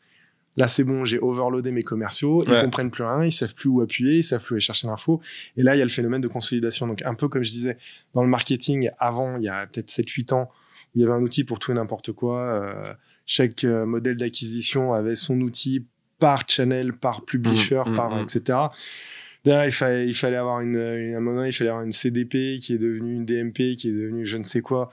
[0.57, 3.81] Là, c'est bon, j'ai overloadé mes commerciaux, ils comprennent plus rien, ils savent plus où
[3.81, 5.21] appuyer, ils savent plus où aller chercher l'info.
[5.55, 6.87] Et là, il y a le phénomène de consolidation.
[6.87, 7.77] Donc, un peu comme je disais,
[8.15, 10.49] dans le marketing, avant, il y a peut-être 7-8 ans,
[10.95, 12.41] il y avait un outil pour tout et n'importe quoi.
[12.41, 12.93] Euh,
[13.25, 15.85] chaque euh, modèle d'acquisition avait son outil
[16.17, 18.23] par channel, par publisher, mmh, mmh, par, mmh.
[18.23, 18.57] etc
[19.47, 22.77] il fallait, il fallait avoir une, un moment, il fallait avoir une CDP qui est
[22.77, 24.91] devenue une DMP, qui est devenue je ne sais quoi,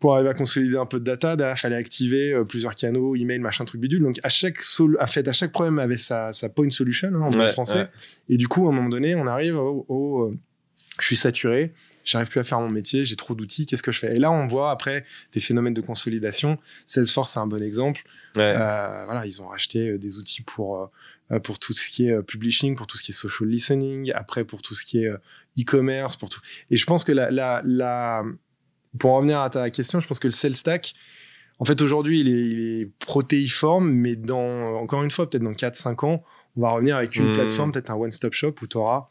[0.00, 1.36] pour arriver à consolider un peu de data.
[1.36, 4.02] Derrière, il fallait activer euh, plusieurs canaux, email, machin, truc bidule.
[4.02, 7.20] Donc, à chaque sol, à fait, à chaque problème avait sa, sa point solution, hein,
[7.20, 7.88] en français.
[8.28, 10.36] Et du coup, à un moment donné, on arrive au, euh,
[10.98, 11.72] je suis saturé,
[12.04, 14.16] j'arrive plus à faire mon métier, j'ai trop d'outils, qu'est-ce que je fais?
[14.16, 16.58] Et là, on voit après des phénomènes de consolidation.
[16.86, 18.02] Salesforce, c'est un bon exemple.
[18.38, 20.90] Euh, voilà, ils ont racheté des outils pour
[21.42, 24.44] pour tout ce qui est euh, publishing, pour tout ce qui est social listening, après
[24.44, 25.16] pour tout ce qui est euh,
[25.58, 26.40] e-commerce, pour tout.
[26.70, 28.22] Et je pense que la, la, la,
[28.98, 30.94] pour en revenir à ta question, je pense que le sales stack,
[31.60, 35.52] en fait, aujourd'hui, il est, il est, protéiforme, mais dans, encore une fois, peut-être dans
[35.52, 36.24] 4-5 ans,
[36.56, 37.34] on va revenir avec une hmm.
[37.34, 39.08] plateforme, peut-être un one-stop shop où tu auras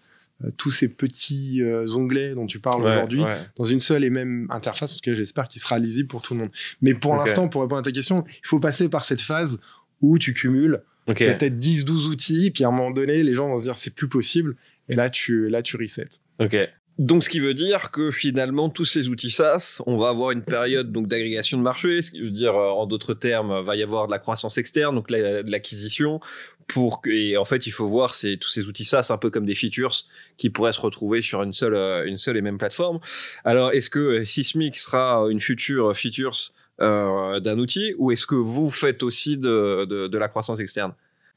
[0.57, 1.61] tous ces petits
[1.95, 3.23] onglets dont tu parles aujourd'hui
[3.55, 6.33] dans une seule et même interface, en tout cas, j'espère qu'il sera lisible pour tout
[6.33, 6.49] le monde.
[6.81, 9.59] Mais pour l'instant, pour répondre à ta question, il faut passer par cette phase
[10.01, 11.33] où tu cumules Okay.
[11.35, 13.93] Peut-être 10, 12 outils, puis à un moment donné, les gens vont se dire c'est
[13.93, 14.55] plus possible.
[14.89, 16.09] Et là, tu, là, tu resets.
[16.39, 16.57] Ok.
[16.99, 20.43] Donc, ce qui veut dire que finalement, tous ces outils SaaS, on va avoir une
[20.43, 23.81] période donc d'agrégation de marché, ce qui veut dire, euh, en d'autres termes, va y
[23.81, 26.19] avoir de la croissance externe, donc de l'acquisition,
[26.67, 29.31] pour que, et en fait, il faut voir c'est tous ces outils SaaS un peu
[29.31, 29.95] comme des features
[30.37, 32.99] qui pourraient se retrouver sur une seule, euh, une seule et même plateforme.
[33.43, 38.35] Alors, est-ce que euh, Sysmic sera une future features euh, d'un outil ou est-ce que
[38.35, 40.93] vous faites aussi de, de, la croissance externe?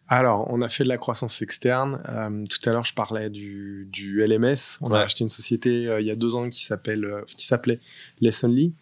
[0.09, 2.03] Alors, on a fait de la croissance externe.
[2.09, 4.79] Euh, tout à l'heure, je parlais du, du LMS.
[4.81, 7.81] On a acheté une société euh, il y a deux ans qui s'appelle qui s'appelait
[8.21, 8.75] Lessonly.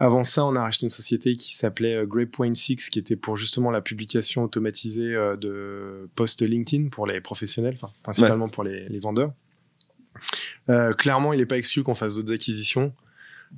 [0.00, 3.70] Avant ça, on a acheté une société qui s'appelait Grapepoint 6, qui était pour justement
[3.70, 9.32] la publication automatisée de posts LinkedIn pour les professionnels, principalement pour les, les vendeurs.
[10.98, 12.92] clairement, il n'est pas exclu qu'on fasse d'autres acquisitions.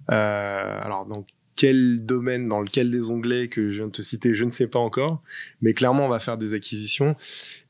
[0.09, 4.45] alors, donc, quel domaine dans lequel des onglets que je viens de te citer, je
[4.45, 5.23] ne sais pas encore,
[5.63, 7.17] mais clairement on va faire des acquisitions.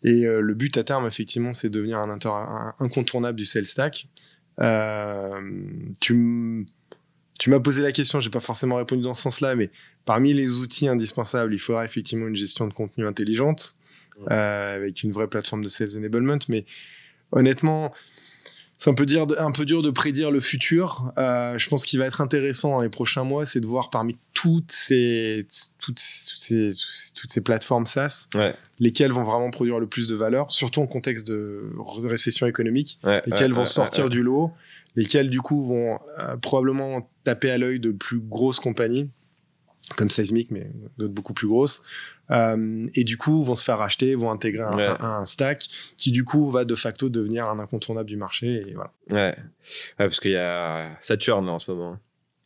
[0.03, 4.09] Et euh, le but à terme effectivement c'est de devenir un, incontournable du sales stack.
[4.61, 5.40] Euh,
[6.01, 6.66] tu
[7.38, 9.70] tu m'as posé la question, j'ai pas forcément répondu dans ce sens-là, mais
[10.07, 13.77] parmi les outils indispensables, il faudra effectivement une gestion de contenu intelligente
[14.31, 16.64] euh, avec une vraie plateforme de sales enablement, mais
[17.33, 17.92] honnêtement
[18.79, 21.12] c'est un peu, dire, un peu dur de prédire le futur.
[21.17, 24.19] Euh, je pense qu'il va être intéressant dans les prochains mois, c'est de voir parmi
[24.35, 25.47] toutes ces,
[25.79, 26.73] toutes, ces,
[27.15, 28.29] toutes ces plateformes SaaS,
[28.79, 31.73] lesquelles vont vraiment produire le plus de valeur, surtout en contexte de
[32.07, 34.53] récession économique, lesquelles vont sortir du lot,
[34.95, 39.11] lesquelles du coup vont euh, probablement taper à l'œil de plus grosses compagnies
[39.95, 41.83] comme Seismic, mais d'autres beaucoup plus grosses,
[42.31, 46.51] euh, et du coup vont se faire racheter, vont intégrer un, stack qui du coup
[46.51, 48.65] va de facto devenir un incontournable du marché.
[48.69, 48.91] Et voilà.
[49.11, 49.37] Ouais,
[49.97, 51.99] parce qu'il y a ça churn en ce moment.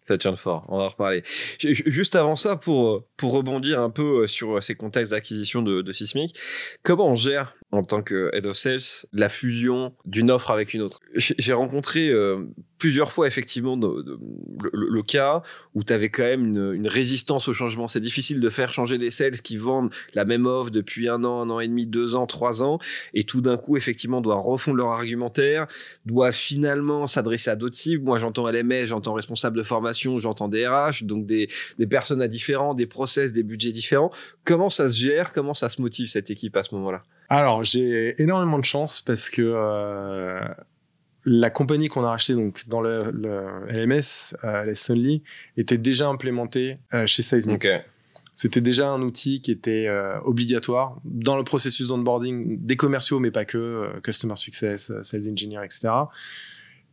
[0.04, 1.22] Ça churn fort, on va en reparler.
[1.60, 6.36] Juste avant ça, pour, pour rebondir un peu sur ces contextes d'acquisition de, de Sismic,
[6.82, 10.80] comment on gère en tant que head of sales la fusion d'une offre avec une
[10.80, 11.00] autre?
[11.14, 12.44] J'ai rencontré euh,
[12.80, 15.42] plusieurs fois effectivement le, cas
[15.74, 17.86] où tu avais quand même une, résistance au changement.
[17.86, 21.42] C'est difficile de faire changer des sales qui vendent la même offre depuis un an,
[21.42, 22.78] un an et demi, deux ans, trois ans,
[23.14, 25.66] et tout d'un coup effectivement doivent refondre leur argumentaire,
[26.06, 28.02] doivent finalement s'adresser à d'autres cibles.
[28.02, 32.74] Moi j'entends LMS, j'entends responsable de formation, j'entends DRH, donc des, des personnes à différents,
[32.74, 34.10] des process, des budgets différents.
[34.44, 35.32] Comment ça se gère?
[35.32, 37.02] Comment ça se motive cette équipe à ce moment-là?
[37.28, 40.40] Alors j'ai énormément de chance parce que euh,
[41.24, 43.12] la compagnie qu'on a rachetée donc dans le,
[43.68, 45.22] LMS, euh, les Sunly,
[45.56, 47.66] était déjà implémentée euh, chez Seismic.
[48.34, 53.30] C'était déjà un outil qui était euh, obligatoire dans le processus d'onboarding des commerciaux, mais
[53.30, 55.90] pas que, customer success, sales engineer, etc.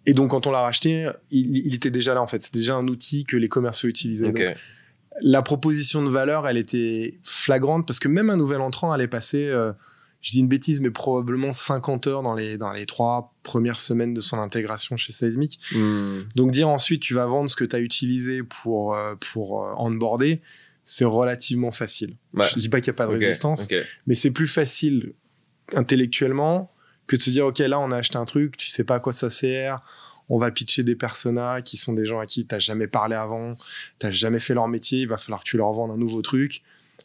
[0.05, 2.41] Et donc quand on l'a racheté, il, était déjà là en fait.
[2.41, 4.33] C'était déjà un outil que les commerciaux utilisaient.
[5.21, 9.49] la proposition de valeur, elle était flagrante parce que même un nouvel entrant allait passer
[10.27, 14.13] je dis une bêtise, mais probablement 50 heures dans les, dans les trois premières semaines
[14.13, 15.57] de son intégration chez Seismic.
[15.71, 16.23] Hmm.
[16.35, 19.73] Donc dire ensuite tu vas vendre ce que tu as utilisé pour, euh, pour euh,
[19.77, 20.41] onboarder,
[20.83, 22.17] c'est relativement facile.
[22.33, 22.45] Ouais.
[22.53, 23.69] Je dis pas qu'il n'y a pas de résistance,
[24.05, 25.13] mais c'est plus facile
[25.73, 26.73] intellectuellement
[27.07, 28.99] que de se dire ok là on a acheté un truc, tu sais pas à
[28.99, 29.81] quoi ça sert,
[30.27, 33.53] on va pitcher des personas qui sont des gens à qui t'as jamais parlé avant,
[33.97, 36.63] t'as jamais fait leur métier, il va falloir que tu leur vendes un nouveau truc.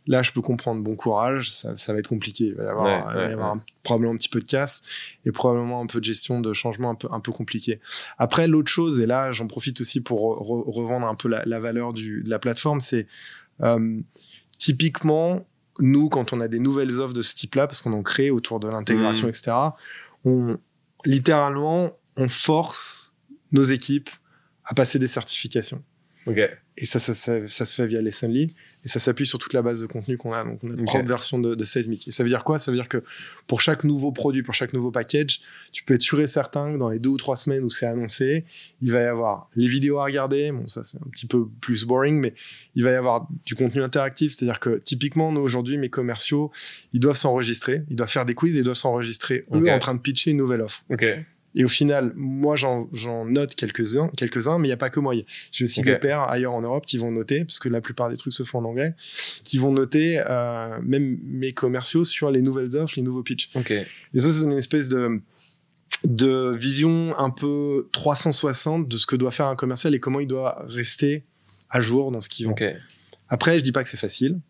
[0.08, 2.46] Là, je peux comprendre, bon courage, ça, ça va être compliqué.
[2.46, 4.40] Il va y avoir, Ouais, il va y ouais, avoir un- probablement un petit peu
[4.40, 4.82] de casse
[5.24, 7.80] et probablement un peu de gestion de changement un peu, un peu compliqué.
[8.18, 11.60] Après, l'autre chose, et là, j'en profite aussi pour re- revendre un peu la, la
[11.60, 13.06] valeur du, de la plateforme, c'est
[13.62, 14.00] euh,
[14.58, 15.46] typiquement,
[15.78, 18.60] nous, quand on a des nouvelles offres de ce type-là, parce qu'on en crée autour
[18.60, 19.30] de l'intégration, Mhm.
[19.30, 19.52] etc.,
[20.24, 20.58] on,
[21.04, 23.12] littéralement, on force
[23.52, 24.10] nos équipes
[24.64, 25.82] à passer des certifications.
[26.78, 28.54] Et ça, ça, ça, ça se fait via Lessonly.
[28.84, 30.42] Et ça s'appuie sur toute la base de contenu qu'on a.
[30.44, 30.88] Donc, on a notre Ok.
[30.88, 32.08] propre version de, de Seismic.
[32.08, 32.58] Et ça veut dire quoi?
[32.58, 33.02] Ça veut dire que
[33.46, 36.78] pour chaque nouveau produit, pour chaque nouveau package, tu peux être sûr et certain que
[36.78, 38.44] dans les deux ou trois semaines où c'est annoncé,
[38.80, 40.50] il va y avoir les vidéos à regarder.
[40.50, 42.34] Bon, ça, c'est un petit peu plus boring, mais
[42.74, 44.32] il va y avoir du contenu interactif.
[44.32, 46.50] C'est-à-dire que typiquement, nous, aujourd'hui, mes commerciaux,
[46.92, 47.82] ils doivent s'enregistrer.
[47.90, 49.68] Ils doivent faire des quiz et ils doivent s'enregistrer, eux, Ok.
[49.68, 50.82] en train de pitcher une nouvelle offre.
[51.54, 55.14] Et au final, moi, j'en note quelques-uns, quelques-uns, mais il n'y a pas que moi.
[55.50, 58.16] J'ai aussi des pairs ailleurs en Europe qui vont noter, parce que la plupart des
[58.16, 58.94] trucs se font en anglais,
[59.44, 63.50] qui vont noter euh, même mes commerciaux sur les nouvelles offres, les nouveaux pitchs.
[64.14, 65.20] Et ça, c'est une espèce de
[66.04, 70.26] de vision un peu 360 de ce que doit faire un commercial et comment il
[70.26, 71.22] doit rester
[71.70, 72.52] à jour dans ce qu'il vend.
[72.52, 72.64] Ok.
[73.28, 74.40] Après, je dis pas que c'est facile,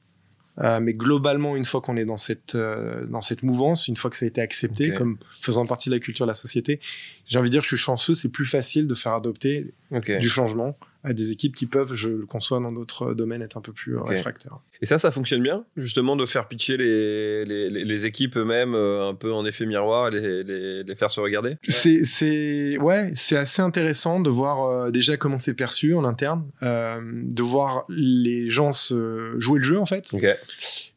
[0.59, 4.11] euh, mais globalement, une fois qu'on est dans cette euh, dans cette mouvance, une fois
[4.11, 6.79] que ça a été accepté comme faisant partie de la culture de la société,
[7.27, 8.15] j'ai envie de dire que je suis chanceux.
[8.15, 12.27] C'est plus facile de faire adopter du changement à des équipes qui peuvent, je le
[12.27, 14.59] conçois, dans d'autres domaines, être un peu plus euh, réfractaires.
[14.81, 19.15] Et ça, ça fonctionne bien, justement, de faire pitcher les, les, équipes eux-mêmes euh, un
[19.15, 21.57] peu en effet miroir, et les, les, les faire se regarder?
[21.63, 26.45] C'est, c'est, ouais, c'est assez intéressant de voir euh, déjà comment c'est perçu en interne,
[26.63, 30.15] euh, de voir les gens se jouer le jeu en fait.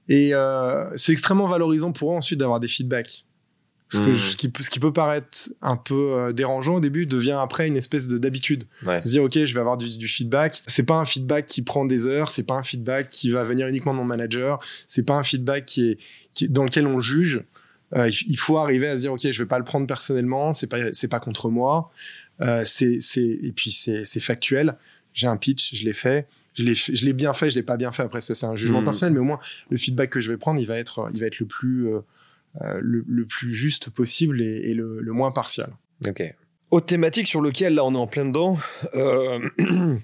[0.08, 3.26] Et euh, c'est extrêmement valorisant pour eux ensuite d'avoir des feedbacks.
[3.92, 4.16] Que Mhm.
[4.16, 7.68] ce qui, peut- ce qui peut paraître un peu euh, dérangeant au début devient après
[7.68, 8.64] une espèce de d'habitude.
[8.86, 9.00] Ouais.
[9.00, 10.64] Se dire ok, je vais avoir du, du feedback.
[10.66, 12.32] C'est pas un feedback qui prend des heures.
[12.32, 14.60] C'est pas un feedback qui va venir uniquement de mon manager.
[14.88, 15.98] C'est pas un feedback qui est,
[16.34, 17.44] qui est- dans lequel on juge.
[17.96, 20.52] Euh, il, faut arriver à se dire ok, je vais pas le prendre personnellement.
[20.52, 21.92] C'est pas c'est pas contre moi.
[22.42, 24.78] Euh, c'est et puis c'est factuel.
[25.14, 26.28] J'ai un pitch, je l'ai fait.
[26.56, 26.64] Je
[27.06, 28.02] l'ai bien fait, je l'ai pas bien fait.
[28.04, 28.86] Après ça c'est un jugement Mhm.
[28.86, 31.28] personnel, mais au moins le feedback que je vais prendre, il va être il va
[31.28, 32.00] être le plus euh,
[32.62, 35.72] le, le plus juste possible et, et le, le moins partial.
[36.08, 36.24] Ok.
[36.72, 38.58] Autre thématique sur lequel là on est en plein dedans,
[38.96, 39.40] euh,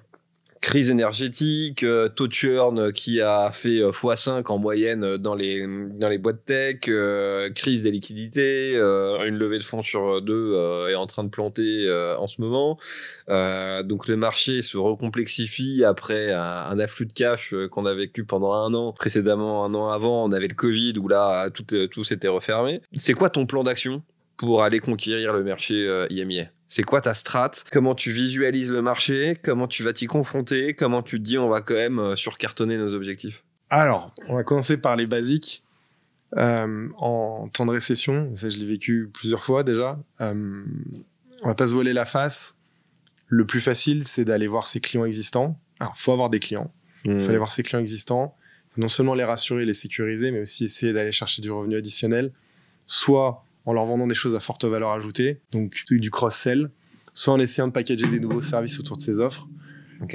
[0.62, 5.34] crise énergétique, euh, taux de churn qui a fait euh, x5 en moyenne euh, dans
[5.34, 10.22] les, dans les boîtes tech, euh, crise des liquidités, euh, une levée de fonds sur
[10.22, 12.78] deux euh, est en train de planter euh, en ce moment.
[13.30, 18.24] Euh, donc le marché se recomplexifie après un, afflux de cash euh, qu'on a vécu
[18.24, 18.94] pendant un an.
[18.94, 22.82] Précédemment, un an avant, on avait le Covid où là tout, euh, tout s'était refermé.
[22.96, 24.04] C'est quoi ton plan d'action?
[24.42, 27.52] Pour aller conquérir le marché euh, IMIA C'est quoi ta strat?
[27.72, 29.38] Comment tu visualises le marché?
[29.44, 30.74] Comment tu vas t'y confronter?
[30.74, 33.44] Comment tu te dis on va quand même euh, surcartonner nos objectifs?
[33.70, 35.64] Alors, on va commencer par les basiques.
[36.38, 40.64] Euh, en temps de récession, ça je l'ai vécu plusieurs fois déjà, euh,
[41.44, 42.56] on va pas se voiler la face.
[43.28, 45.60] Le plus facile, c'est d'aller voir ses clients existants.
[45.80, 46.74] Alors, faut avoir des clients.
[47.06, 48.36] Il faut aller voir ses clients existants.
[48.76, 52.32] Non seulement les rassurer, les sécuriser, mais aussi essayer d'aller chercher du revenu additionnel.
[52.88, 56.70] Soit en leur vendant des choses à forte valeur ajoutée, donc du cross-sell,
[57.14, 59.48] soit en essayant de packager des nouveaux services autour de ces offres.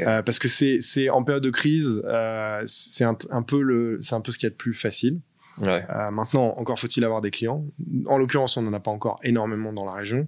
[0.01, 4.17] Euh, parce que c'est en période de crise, euh, c'est un, un peu le c'est
[4.17, 5.21] un peu ce qu'il y a de plus facile.
[5.59, 5.85] Ouais.
[5.89, 7.65] Euh, maintenant, encore faut-il avoir des clients.
[8.07, 10.27] En l'occurrence, on n'en a pas encore énormément dans la région.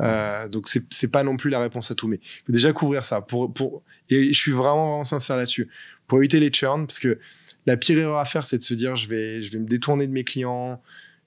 [0.00, 2.72] Euh, donc c'est c'est pas non plus la réponse à tout, mais il faut déjà
[2.72, 3.20] couvrir ça.
[3.20, 5.68] Pour pour et je suis vraiment vraiment sincère là-dessus.
[6.06, 7.18] Pour éviter les churns, parce que
[7.66, 10.06] la pire erreur à faire, c'est de se dire je vais je vais me détourner
[10.06, 10.82] de mes clients.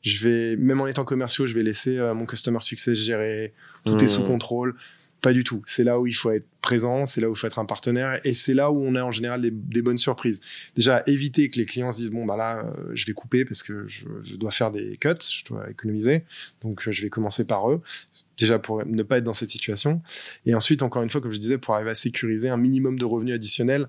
[0.05, 3.53] Je vais même en étant commerciaux, je vais laisser euh, mon customer success gérer.
[3.85, 4.75] Tout est sous contrôle.
[5.21, 5.63] Pas du tout.
[5.65, 8.19] C'est là où il faut être présent, c'est là où il faut être un partenaire,
[8.23, 10.41] et c'est là où on a en général des, des bonnes surprises.
[10.75, 13.63] Déjà, éviter que les clients se disent bon bah là, euh, je vais couper parce
[13.63, 16.23] que je, je dois faire des cuts, je dois économiser,
[16.61, 17.81] donc euh, je vais commencer par eux.
[18.37, 20.03] Déjà pour ne pas être dans cette situation,
[20.45, 23.05] et ensuite encore une fois, comme je disais, pour arriver à sécuriser un minimum de
[23.05, 23.87] revenus additionnels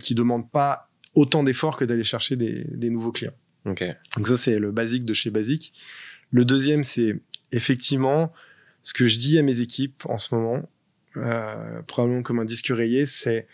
[0.00, 3.32] qui demande pas autant d'efforts que d'aller chercher des, des nouveaux clients.
[4.16, 5.72] Donc ça, c'est le basique de chez Basique.
[6.30, 7.20] Le deuxième, c'est
[7.52, 8.32] effectivement
[8.82, 10.62] ce que je dis à mes équipes en ce moment,
[11.16, 13.46] euh, probablement comme un disque rayé, c'est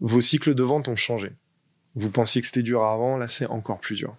[0.00, 1.32] vos cycles de vente ont changé.
[1.94, 4.16] Vous pensiez que c'était dur avant, là c'est encore plus dur.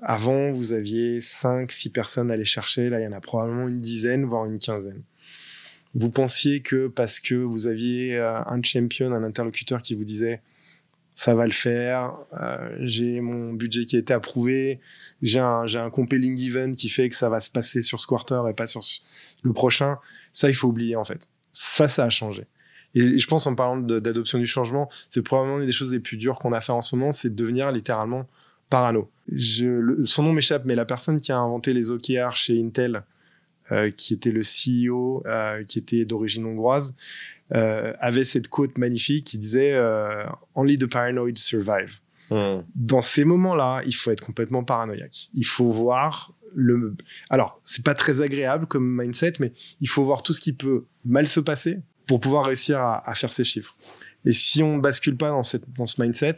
[0.00, 3.66] Avant, vous aviez 5, 6 personnes à aller chercher, là il y en a probablement
[3.66, 5.02] une dizaine, voire une quinzaine.
[5.94, 10.42] Vous pensiez que parce que vous aviez euh, un champion, un interlocuteur qui vous disait
[11.18, 14.78] ça va le faire, euh, j'ai mon budget qui a été approuvé,
[15.20, 18.06] j'ai un, j'ai un compelling event qui fait que ça va se passer sur ce
[18.06, 18.82] quarter et pas sur
[19.42, 19.98] le prochain.
[20.30, 21.28] Ça, il faut oublier en fait.
[21.50, 22.46] Ça, ça a changé.
[22.94, 26.18] Et je pense en parlant d'adoption du changement, c'est probablement une des choses les plus
[26.18, 28.28] dures qu'on a fait en ce moment, c'est de devenir littéralement
[28.70, 29.10] parano.
[29.32, 33.02] Je, son nom m'échappe, mais la personne qui a inventé les OKR chez Intel,
[33.72, 36.94] euh, qui était le CEO, euh, qui était d'origine hongroise,
[37.54, 40.24] euh, avait cette quote magnifique qui disait euh,
[40.54, 42.00] Only the paranoid survive.
[42.30, 42.60] Hmm.
[42.74, 45.30] Dans ces moments-là, il faut être complètement paranoïaque.
[45.34, 46.94] Il faut voir le.
[47.30, 50.84] Alors, c'est pas très agréable comme mindset, mais il faut voir tout ce qui peut
[51.04, 53.76] mal se passer pour pouvoir réussir à, à faire ces chiffres.
[54.24, 56.36] Et si on bascule pas dans, cette, dans ce mindset,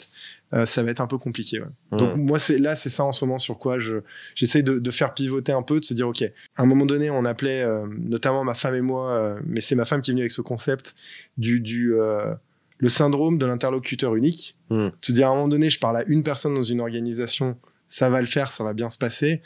[0.53, 1.61] euh, ça va être un peu compliqué.
[1.61, 1.99] Ouais.
[1.99, 3.97] Donc moi, c'est là, c'est ça en ce moment sur quoi je
[4.35, 6.23] j'essaie de, de, faire pivoter un peu, de se dire ok.
[6.57, 9.75] À un moment donné, on appelait euh, notamment ma femme et moi, euh, mais c'est
[9.75, 10.95] ma femme qui est venue avec ce concept
[11.39, 11.95] du du
[12.83, 14.57] le syndrome de l'interlocuteur unique.
[14.71, 14.89] Mm.
[15.03, 18.09] Se dire à un moment donné, je parle à une personne dans une organisation, ça
[18.09, 19.43] va le faire, ça va bien se passer.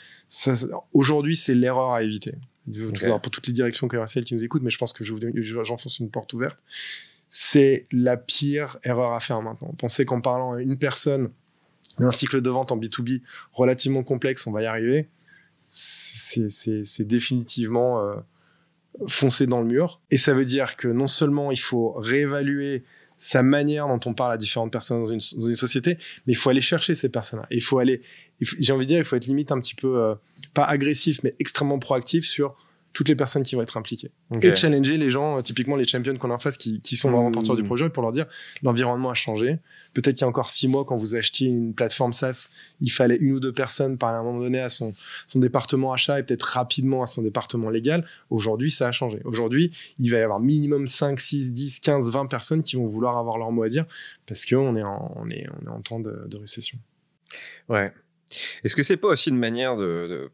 [0.93, 2.35] Aujourd'hui, c'est l'erreur à éviter.
[2.67, 3.07] Okay.
[3.07, 6.33] Pour toutes les directions commerciales qui nous écoutent, mais je pense que j'enfonce une porte
[6.33, 6.57] ouverte
[7.29, 9.73] c'est la pire erreur à faire maintenant.
[9.77, 11.31] Pensez qu'en parlant à une personne
[11.99, 13.21] d'un cycle de vente en B2B
[13.53, 15.09] relativement complexe, on va y arriver.
[15.69, 18.15] C'est définitivement euh,
[19.07, 20.01] foncer dans le mur.
[20.11, 22.83] Et ça veut dire que non seulement il faut réévaluer
[23.17, 26.35] sa manière dont on parle à différentes personnes dans une, dans une société, mais il
[26.35, 27.47] faut aller chercher ces personnes-là.
[27.49, 28.01] Il faut aller,
[28.39, 30.15] j'ai envie de dire, il faut être limite un petit peu, euh,
[30.53, 32.55] pas agressif, mais extrêmement proactif sur
[32.95, 34.09] toutes les personnes qui vont être impliquées.
[34.41, 37.11] Et challenger les gens, euh, typiquement les champions qu'on a en face qui, qui sont
[37.11, 37.65] vraiment porteurs du mmh.
[37.65, 38.25] projet pour leur dire
[38.63, 39.59] l'environnement a changé.
[39.93, 43.17] Peut-être qu'il y a encore six mois, quand vous achetiez une plateforme SaaS, il fallait
[43.17, 44.95] une ou deux personnes par un moment donné à son,
[45.27, 48.05] son département achat et peut-être rapidement à son département légal.
[48.29, 49.19] Aujourd'hui, ça a changé.
[49.25, 53.17] Aujourd'hui, il va y avoir minimum 5, 6, 10, 15, 20 personnes qui vont vouloir
[53.17, 53.85] avoir leur mot à dire
[54.25, 56.79] parce qu'on est en, on est, on est en temps de, de récession.
[57.67, 57.91] Ouais.
[58.63, 60.31] Est-ce que c'est pas aussi une manière de,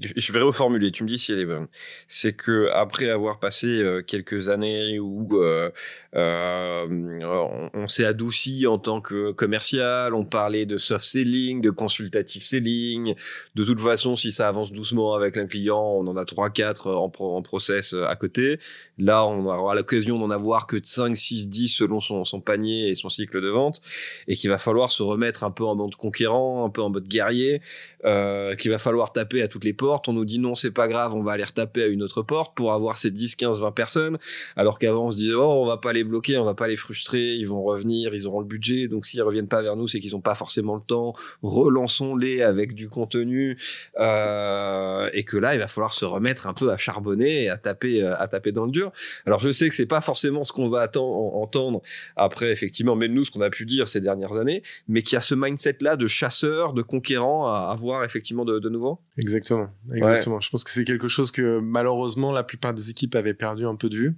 [0.00, 1.66] je vais reformuler, tu me dis si elle est bonne.
[2.08, 5.70] C'est que après avoir passé euh, quelques années où euh,
[6.14, 12.46] euh, on, s'est adouci en tant que commercial, on parlait de soft selling, de consultative
[12.46, 13.14] selling.
[13.54, 16.90] De toute façon, si ça avance doucement avec un client, on en a trois, quatre
[16.90, 18.58] en, pro, en process à côté.
[18.98, 22.94] Là, on aura l'occasion d'en avoir que 5, 6, 10 selon son, son panier et
[22.94, 23.80] son cycle de vente,
[24.26, 27.08] et qu'il va falloir se remettre un peu en mode conquérant, un peu en mode
[27.08, 27.60] guerrier,
[28.02, 29.74] qu'il va falloir taper à toutes les
[30.06, 32.54] on nous dit non, c'est pas grave, on va aller retaper à une autre porte
[32.54, 34.18] pour avoir ces 10, 15, 20 personnes.
[34.56, 36.76] Alors qu'avant, on se disait, oh, on va pas les bloquer, on va pas les
[36.76, 38.88] frustrer, ils vont revenir, ils auront le budget.
[38.88, 41.12] Donc s'ils reviennent pas vers nous, c'est qu'ils ont pas forcément le temps.
[41.42, 43.58] Relançons-les avec du contenu.
[43.98, 47.56] Euh, et que là, il va falloir se remettre un peu à charbonner et à
[47.56, 48.92] taper, euh, à taper dans le dur.
[49.26, 51.82] Alors je sais que c'est pas forcément ce qu'on va entendre
[52.16, 55.18] après, effectivement, même nous, ce qu'on a pu dire ces dernières années, mais qu'il y
[55.18, 59.00] a ce mindset-là de chasseur, de conquérant à avoir effectivement de nouveau.
[59.18, 59.68] Exactement.
[59.94, 60.40] Exactement.
[60.40, 63.76] Je pense que c'est quelque chose que malheureusement la plupart des équipes avaient perdu un
[63.76, 64.16] peu de vue.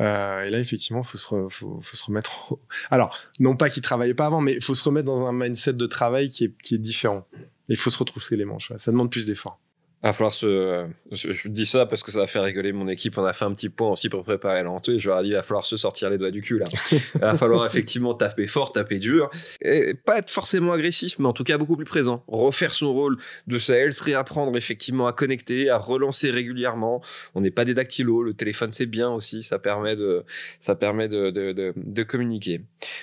[0.00, 2.56] Euh, et là, effectivement, faut se, faut, faut, se remettre.
[2.90, 5.72] Alors, non pas qu'ils travaillaient pas avant, mais il faut se remettre dans un mindset
[5.72, 7.26] de travail qui est, qui est différent.
[7.68, 8.72] Il faut se retrousser les manches.
[8.76, 9.60] Ça demande plus d'efforts.
[10.00, 10.86] Va falloir se.
[11.10, 13.18] Je dis ça parce que ça va faire rigoler mon équipe.
[13.18, 15.00] On a fait un petit point aussi pour préparer l'entrée.
[15.00, 16.66] Je leur ai dit, il va falloir se sortir les doigts du cul là.
[16.92, 19.28] il va falloir effectivement taper fort, taper dur.
[19.60, 22.22] Et pas être forcément agressif, mais en tout cas beaucoup plus présent.
[22.28, 23.18] Refaire son rôle
[23.48, 27.02] de sales, réapprendre effectivement à connecter, à relancer régulièrement.
[27.34, 28.22] On n'est pas des dactylos.
[28.22, 29.42] Le téléphone, c'est bien aussi.
[29.42, 30.24] Ça permet de,
[30.60, 32.60] ça permet de, de, de, de communiquer.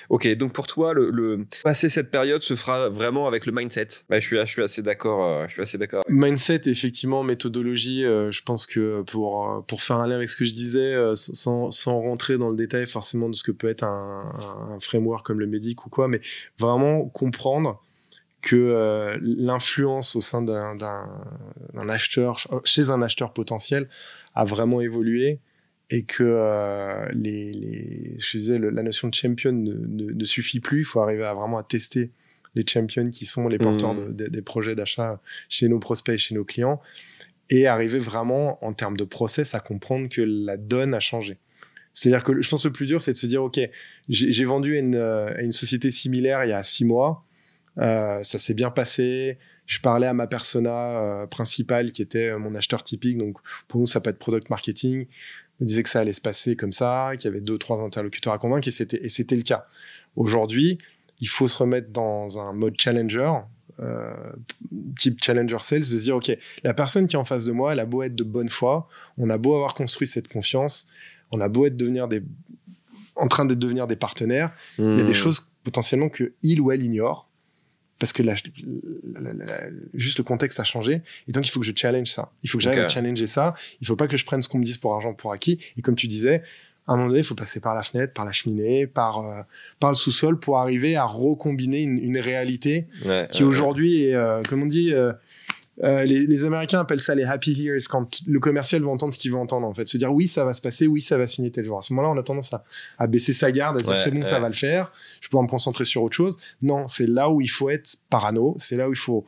[0.08, 3.88] Ok, donc pour toi, le, le, passer cette période se fera vraiment avec le mindset.
[4.08, 5.26] Bah, je, suis, je suis assez d'accord.
[5.26, 6.02] Euh, je suis assez d'accord.
[6.08, 10.28] Mindset, effectivement effectivement, méthodologie, euh, je pense que pour, euh, pour faire un lien avec
[10.28, 13.50] ce que je disais, euh, sans, sans rentrer dans le détail forcément de ce que
[13.50, 16.20] peut être un, framework comme le médic ou quoi, mais
[16.60, 17.82] vraiment comprendre
[18.40, 23.88] que l'influence au sein d'un acheteur, chez un acheteur potentiel,
[24.36, 25.40] a vraiment évolué
[25.90, 30.80] et que les, les, je disais, la notion de champion ne, ne, ne suffit plus.
[30.80, 32.12] Il faut arriver à vraiment à tester
[32.56, 34.16] les champions qui sont les porteurs mmh.
[34.16, 36.80] de, des projets d'achat chez nos prospects et chez nos clients,
[37.50, 41.38] et arriver vraiment en termes de process à comprendre que la donne a changé.
[41.94, 43.60] C'est-à-dire que je pense que le plus dur, c'est de se dire, OK,
[44.08, 47.24] j'ai vendu une, à une société similaire il y a six mois,
[47.78, 52.54] euh, ça s'est bien passé, je parlais à ma persona euh, principale qui était mon
[52.54, 53.38] acheteur typique, donc
[53.68, 55.06] pour nous, ça peut être product marketing,
[55.60, 58.32] me disait que ça allait se passer comme ça, qu'il y avait deux, trois interlocuteurs
[58.32, 58.70] à convaincre, et
[59.08, 59.66] c'était le cas.
[60.16, 60.78] Aujourd'hui,
[61.20, 63.32] il faut se remettre dans un mode challenger,
[63.80, 64.12] euh,
[64.98, 66.30] type challenger sales, de se dire, OK,
[66.62, 68.88] la personne qui est en face de moi, elle a beau être de bonne foi,
[69.18, 70.86] on a beau avoir construit cette confiance,
[71.30, 72.22] on a beau être devenir des,
[73.16, 75.14] en train de devenir des partenaires, il y a des hmm.
[75.14, 77.28] choses potentiellement que il ou elle ignore
[77.98, 78.22] parce que
[79.94, 82.30] juste le contexte a changé et donc il faut que je challenge ça.
[82.42, 83.54] Il faut que j'arrive à challenger ça.
[83.80, 85.58] Il faut pas que je prenne ce qu'on me dise pour argent pour acquis.
[85.78, 86.42] Et comme tu disais,
[86.86, 89.42] à un moment donné, il faut passer par la fenêtre, par la cheminée, par euh,
[89.80, 92.86] par le sous-sol pour arriver à recombiner une, réalité
[93.32, 95.12] qui aujourd'hui est, euh, comme on dit, euh,
[95.84, 99.30] euh, les, Américains appellent ça les happy years quand le commercial va entendre ce qu'il
[99.30, 101.50] veut entendre en fait, se dire oui ça va se passer, oui ça va signer
[101.50, 101.78] tel jour.
[101.78, 102.54] À ce moment-là, on a tendance
[102.98, 105.46] à, baisser sa garde, à dire c'est bon ça va le faire, je peux me
[105.46, 106.38] concentrer sur autre chose.
[106.62, 109.26] Non, c'est là où il faut être parano, c'est là où il faut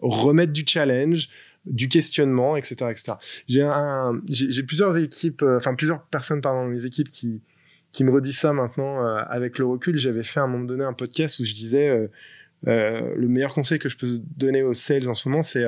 [0.00, 1.28] remettre du challenge,
[1.70, 3.12] du questionnement, etc., etc.
[3.48, 3.66] J'ai
[4.28, 7.40] j'ai plusieurs équipes, euh, enfin plusieurs personnes pardon dans mes équipes qui
[7.92, 9.96] qui me redisent ça maintenant euh, avec le recul.
[9.96, 11.88] J'avais fait à un moment donné un podcast où je disais
[12.66, 15.64] euh, le meilleur conseil que je peux donner aux sales en ce moment, c'est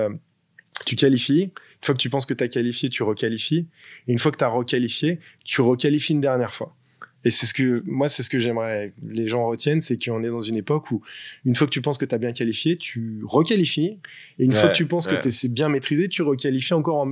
[0.84, 1.44] tu qualifies.
[1.44, 3.66] Une fois que tu penses que tu as qualifié, tu requalifies.
[4.06, 6.76] Et une fois que tu as requalifié, tu requalifies une dernière fois.
[7.24, 10.22] Et c'est ce que moi, c'est ce que j'aimerais que les gens retiennent, c'est qu'on
[10.22, 11.02] est dans une époque où
[11.44, 13.98] une fois que tu penses que tu as bien qualifié, tu requalifies.
[14.38, 17.06] Et une fois que tu penses que c'est bien maîtrisé, tu requalifies encore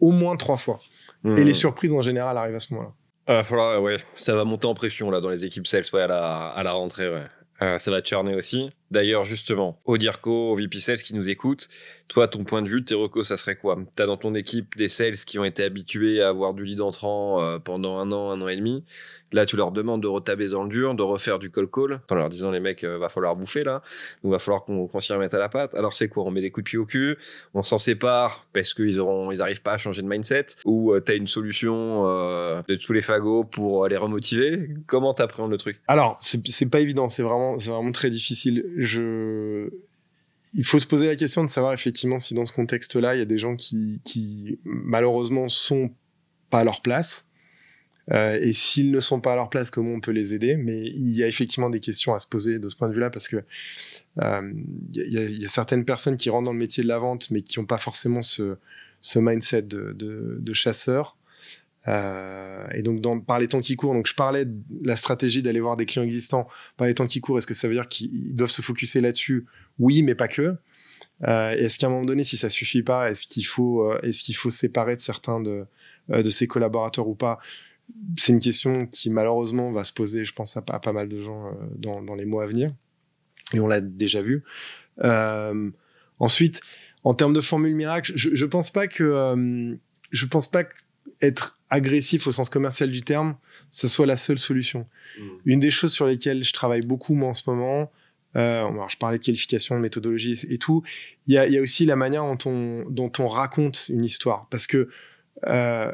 [0.00, 0.78] au, moins trois fois.
[1.24, 2.92] Et les surprises en général arrivent à ce moment-là.
[3.30, 6.48] Ah, ouais, ça va monter en pression là dans les équipes sales ouais, à la,
[6.48, 7.10] à la rentrée.
[7.10, 7.24] Ouais.
[7.60, 8.70] Euh, ça va churner aussi.
[8.90, 11.68] D'ailleurs, justement, au DIRCO, au VP Sales qui nous écoute,
[12.08, 13.78] toi, ton point de vue, tes recos, ça serait quoi?
[13.96, 16.80] Tu as dans ton équipe des sales qui ont été habitués à avoir du lead
[16.80, 18.82] entrant euh, pendant un an, un an et demi.
[19.32, 22.14] Là, tu leur demandes de retabler dans le dur, de refaire du call call, en
[22.14, 23.82] leur disant les mecs, euh, va falloir bouffer là,
[24.22, 25.74] donc va falloir qu'on s'y remette à la patte.
[25.74, 26.24] Alors c'est quoi?
[26.24, 27.18] On met des coups de pied au cul,
[27.52, 31.12] on s'en sépare parce qu'ils auront, ils arrivent pas à changer de mindset, ou tu
[31.12, 34.70] as une solution de tous les fagots pour les remotiver?
[34.86, 35.80] Comment t'appréhendes le truc?
[35.88, 39.68] Alors, c'est pas évident, c'est vraiment, c'est vraiment très difficile je
[40.54, 43.22] il faut se poser la question de savoir effectivement si dans ce contexte-là, il y
[43.22, 45.90] a des gens qui, qui malheureusement sont
[46.50, 47.26] pas à leur place.
[48.10, 50.56] Euh, et s'ils ne sont pas à leur place, comment on peut les aider?
[50.56, 53.10] Mais il y a effectivement des questions à se poser de ce point de vue-là
[53.10, 53.36] parce que
[54.22, 54.52] euh,
[54.94, 56.98] il, y a, il, y a, certaines personnes qui rentrent dans le métier de la
[56.98, 58.56] vente, mais qui n'ont pas forcément ce,
[59.02, 61.17] ce mindset de, de, de chasseur.
[61.88, 65.60] Euh, et donc, par les temps qui courent, donc je parlais de la stratégie d'aller
[65.60, 66.48] voir des clients existants.
[66.76, 69.46] Par les temps qui courent, est-ce que ça veut dire qu'ils doivent se focuser là-dessus?
[69.78, 70.56] Oui, mais pas que.
[71.26, 74.22] Euh, est-ce qu'à un moment donné, si ça suffit pas, est-ce qu'il faut, euh, est-ce
[74.22, 75.64] qu'il faut séparer de certains de,
[76.10, 77.38] euh, de ses collaborateurs ou pas?
[78.18, 81.56] C'est une question qui malheureusement va se poser, je pense, à, pas mal de gens
[81.74, 82.70] dans, dans, les mois à venir.
[83.54, 84.44] Et on l'a déjà vu.
[86.18, 86.60] ensuite,
[87.02, 89.78] en termes de formule miracle, je, je pense pas que,
[90.10, 90.64] je pense pas
[91.22, 93.36] être agressif au sens commercial du terme,
[93.70, 94.86] ça soit la seule solution.
[95.18, 95.22] Mm.
[95.44, 97.90] Une des choses sur lesquelles je travaille beaucoup moi en ce moment,
[98.36, 100.82] euh, alors je parlais de qualification, de méthodologie et, tout,
[101.26, 104.46] il y a, y a, aussi la manière dont on, dont on raconte une histoire.
[104.50, 104.88] Parce que
[105.46, 105.92] euh,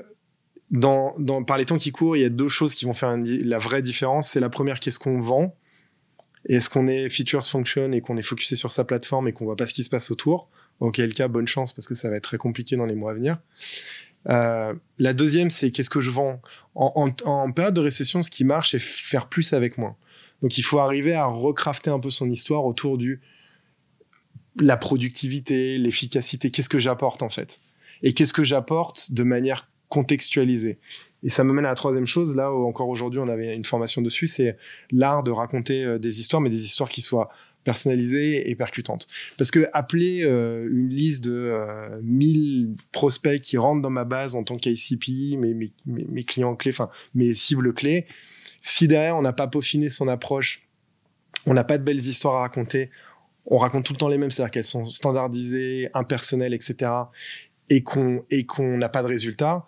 [0.71, 3.17] dans, dans, par les temps qui courent, il y a deux choses qui vont faire
[3.17, 4.31] la vraie différence.
[4.31, 5.57] C'est la première, qu'est-ce qu'on vend?
[6.49, 9.57] Est-ce qu'on est features function et qu'on est focusé sur sa plateforme et qu'on voit
[9.57, 10.51] pas ce qui se passe autour?
[10.81, 13.15] Auquel cas, bonne chance parce que ça va être très compliqué dans les mois à
[13.15, 13.39] venir.
[14.29, 16.41] Euh, la deuxième, c'est qu'est-ce que je vends
[16.75, 19.97] en, période de récession, ce qui marche, c'est faire plus avec moins.
[20.43, 23.21] Donc, il faut arriver à recrafter un peu son histoire autour du
[24.61, 26.51] la productivité, l'efficacité.
[26.51, 27.61] Qu'est-ce que j'apporte en fait
[28.03, 30.79] Et qu'est-ce que j'apporte de manière contextualisée
[31.23, 32.37] Et ça me mène à la troisième chose.
[32.37, 34.27] Là, encore aujourd'hui, on avait une formation dessus.
[34.27, 34.57] C'est
[34.91, 37.31] l'art de raconter euh, des histoires, mais des histoires qui soient
[37.65, 39.07] personnalisée et percutante.
[39.39, 44.37] Parce que appeler euh, une liste de euh, 1000 prospects qui rentrent dans ma base
[44.37, 48.07] en tant qu'ICP, mes, mes, mes, clients clés, enfin mes cibles clés,
[48.61, 50.63] si derrière on n'a pas peaufiné son approche,
[51.47, 52.91] on n'a pas de belles histoires à raconter,
[53.47, 56.91] on raconte tout le temps les mêmes, c'est-à-dire qu'elles sont standardisées, impersonnelles, etc.,
[57.71, 59.67] et qu'on et qu'on n'a pas de résultat,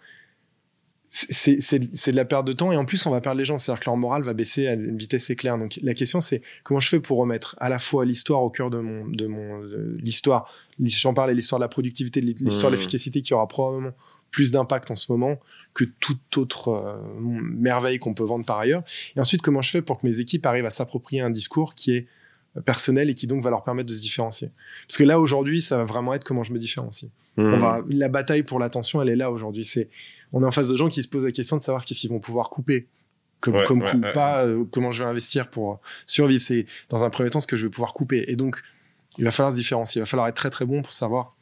[1.17, 3.81] c'est de la perte de temps et en plus on va perdre les gens, c'est-à-dire
[3.81, 5.57] que leur morale va baisser à une vitesse éclair.
[5.57, 8.69] Donc la question c'est comment je fais pour remettre à la fois l'histoire au cœur
[8.71, 9.63] de mon de mon
[9.97, 12.79] l'histoire, j'en parlais l'histoire de la productivité, l'histoire de mmh.
[12.79, 13.93] l'efficacité qui aura probablement
[14.31, 15.39] plus d'impact en ce moment
[15.73, 18.83] que toute autre euh, merveille qu'on peut vendre par ailleurs.
[19.17, 21.93] Et ensuite comment je fais pour que mes équipes arrivent à s'approprier un discours qui
[21.93, 22.07] est
[22.65, 24.51] personnel et qui donc va leur permettre de se différencier?
[24.87, 27.11] Parce que là aujourd'hui ça va vraiment être comment je me différencie.
[27.39, 27.43] Mmh.
[27.43, 29.65] On va la bataille pour l'attention elle est là aujourd'hui.
[29.65, 29.89] C'est
[30.33, 32.11] on est en face de gens qui se posent la question de savoir qu'est-ce qu'ils
[32.11, 32.87] vont pouvoir couper
[33.41, 36.43] comme, comme coup, pas euh, comment je vais investir pour euh, survivre.
[36.43, 38.25] C'est dans un premier temps ce que je vais pouvoir couper.
[38.29, 38.63] Et donc,
[39.19, 40.01] il va falloir se différencier.
[40.01, 41.37] Il va falloir être très très bon pour savoir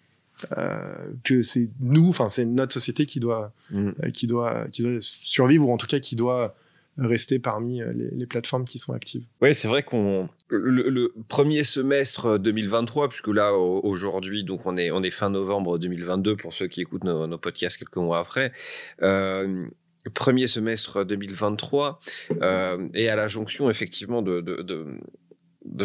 [0.58, 4.10] euh, que c'est nous, enfin c'est notre société qui doit, mm.
[4.12, 6.56] qui doit, qui doit survivre ou en tout cas qui doit
[6.98, 7.80] rester parmi
[8.12, 9.24] les, plateformes qui sont actives.
[9.40, 15.02] Oui, c'est vrai qu'on le, premier semestre 2023, puisque là aujourd'hui, donc on est on
[15.02, 18.52] est fin novembre 2022 pour ceux qui écoutent nos, podcasts quelques mois après.
[19.02, 19.66] Euh,
[20.12, 21.98] premier semestre 2023
[22.42, 24.42] euh, et à la jonction effectivement de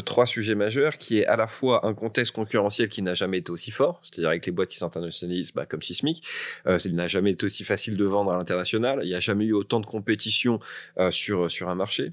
[0.05, 3.51] trois sujets majeurs, qui est à la fois un contexte concurrentiel qui n'a jamais été
[3.51, 6.23] aussi fort, c'est-à-dire avec les boîtes qui s'internationalisent, bah, comme Sismic,
[6.67, 9.45] euh, il n'a jamais été aussi facile de vendre à l'international, il n'y a jamais
[9.45, 10.59] eu autant de compétition
[10.97, 12.11] euh, sur, sur un marché.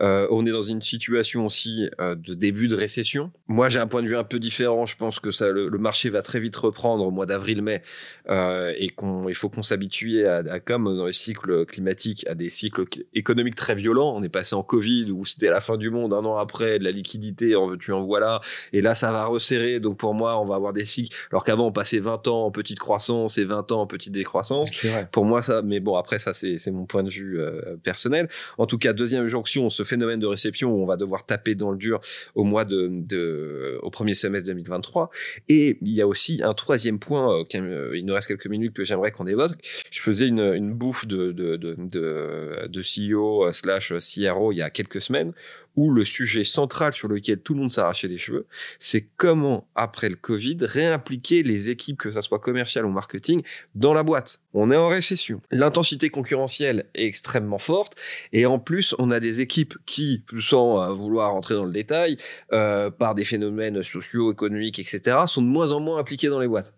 [0.00, 3.30] Euh, on est dans une situation aussi euh, de début de récession.
[3.48, 6.10] Moi, j'ai un point de vue un peu différent, je pense que ça, le, marché
[6.10, 7.82] va très vite reprendre au mois d'avril-mai,
[8.28, 12.50] euh, et qu'il faut qu'on s'habitue à, à, comme dans les cycles climatiques, à des
[12.50, 12.84] cycles
[13.14, 14.14] économiques très violents.
[14.16, 16.84] On est passé en Covid, où c'était la fin du monde, un an après, de
[16.84, 18.40] la liquidité, en veux-tu, en voilà.
[18.72, 19.80] Et là, ça va resserrer.
[19.80, 21.14] Donc, pour moi, on va avoir des cycles.
[21.30, 24.70] Alors qu'avant, on passait 20 ans en petite croissance et 20 ans en petite décroissance.
[25.10, 28.28] Pour moi, ça, mais bon, après, ça, c'est mon point de vue euh, personnel.
[28.58, 31.70] En tout cas, deuxième jonction, ce phénomène de réception où on va devoir taper dans
[31.70, 32.00] le dur
[32.34, 35.10] au mois de, de au premier semestre 2023.
[35.48, 38.74] Et il y a aussi un troisième point, euh, euh, il nous reste quelques minutes
[38.74, 39.52] que j'aimerais qu'on évoque.
[39.90, 44.62] Je faisais une, une bouffe de, de, de, de, de CEO slash CRO il y
[44.62, 45.32] a quelques semaines
[45.76, 48.46] où le sujet central sur lequel tout le monde s'arrachait les cheveux,
[48.78, 53.42] c'est comment, après le Covid, réimpliquer les équipes, que ça soit commercial ou marketing,
[53.74, 54.40] dans la boîte.
[54.54, 55.40] On est en récession.
[55.50, 57.96] L'intensité concurrentielle est extrêmement forte
[58.32, 62.16] et en plus, on a des équipes qui, sans euh, vouloir rentrer dans le détail,
[62.52, 66.48] euh, par des phénomènes sociaux, économiques, etc., sont de moins en moins impliquées dans les
[66.48, 66.74] boîtes.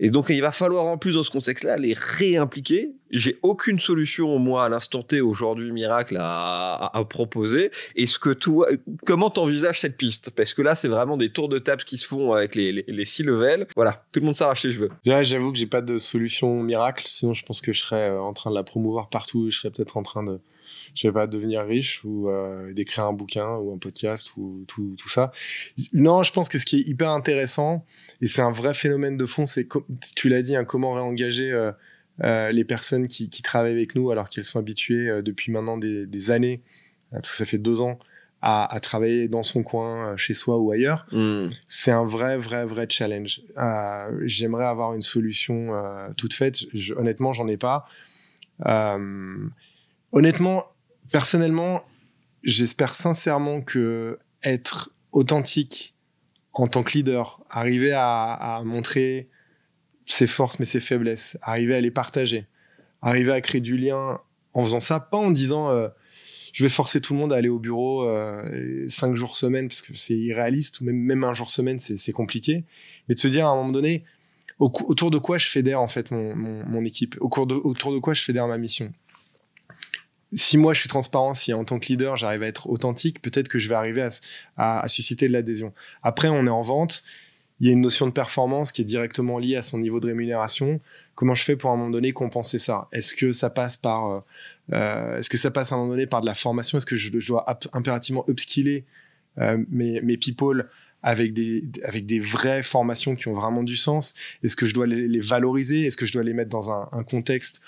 [0.00, 2.92] Et donc, il va falloir en plus dans ce contexte-là les réimpliquer.
[3.10, 7.70] J'ai aucune solution, moi, à l'instant T aujourd'hui, miracle, à, proposer.
[7.94, 8.68] Est-ce que toi,
[9.06, 10.30] comment t'envisages cette piste?
[10.30, 13.22] Parce que là, c'est vraiment des tours de table qui se font avec les six
[13.22, 13.68] levels.
[13.76, 14.90] Voilà, tout le monde s'arrache les cheveux.
[15.04, 17.04] J'avoue que j'ai pas de solution miracle.
[17.06, 19.50] Sinon, je pense que je serais euh, en train de la promouvoir partout.
[19.50, 20.40] Je serais peut-être en train de
[20.94, 24.94] je vais pas devenir riche ou euh, d'écrire un bouquin ou un podcast ou tout,
[24.98, 25.32] tout ça.
[25.92, 27.84] Non, je pense que ce qui est hyper intéressant
[28.20, 29.66] et c'est un vrai phénomène de fond, c'est
[30.16, 31.72] tu l'as dit, hein, comment réengager euh,
[32.22, 35.78] euh, les personnes qui, qui, travaillent avec nous alors qu'elles sont habituées euh, depuis maintenant
[35.78, 36.62] des, des années,
[37.12, 37.98] euh, parce que ça fait deux ans,
[38.40, 41.06] à, à, travailler dans son coin, chez soi ou ailleurs.
[41.10, 41.48] Mm.
[41.66, 43.42] C'est un vrai, vrai, vrai challenge.
[44.22, 45.72] J'aimerais avoir une solution
[46.16, 46.58] toute faite.
[46.72, 47.88] Je, honnêtement, j'en ai pas.
[50.12, 50.66] honnêtement,
[51.14, 51.84] personnellement,
[52.42, 55.94] j'espère sincèrement que être authentique
[56.52, 59.28] en tant que leader, arriver à, montrer
[60.06, 62.46] ses forces mais ses faiblesses, arriver à les partager,
[63.00, 64.18] arriver à créer du lien
[64.54, 65.86] en faisant ça, pas en disant euh,
[66.52, 69.82] je vais forcer tout le monde à aller au bureau euh, cinq jours semaine parce
[69.82, 72.64] que c'est irréaliste ou même, un jour semaine c'est compliqué,
[73.08, 74.02] mais de se dire à un moment donné
[74.58, 78.58] autour de quoi je fédère en fait mon, équipe, autour de quoi je fédère ma
[78.58, 78.92] mission
[80.34, 83.48] si moi je suis transparent, si en tant que leader j'arrive à être authentique, peut-être
[83.48, 84.06] que je vais arriver
[84.56, 85.72] à, susciter de l'adhésion.
[86.02, 87.02] Après, on est en vente,
[87.60, 90.06] il y a une notion de performance qui est directement liée à son niveau de
[90.06, 90.80] rémunération.
[91.14, 92.88] Comment je fais pour à un moment donné compenser ça?
[92.92, 94.20] Est-ce que ça passe par, euh,
[94.72, 96.78] euh, est-ce que ça passe à un moment donné par de la formation?
[96.78, 98.84] Est-ce que je, dois impérativement upskiller
[99.38, 100.68] euh, mes, people
[101.02, 104.14] avec des, vraies formations qui ont vraiment du sens?
[104.42, 105.86] Est-ce que je dois les, valoriser?
[105.86, 107.60] Est-ce que je dois les mettre dans un contexte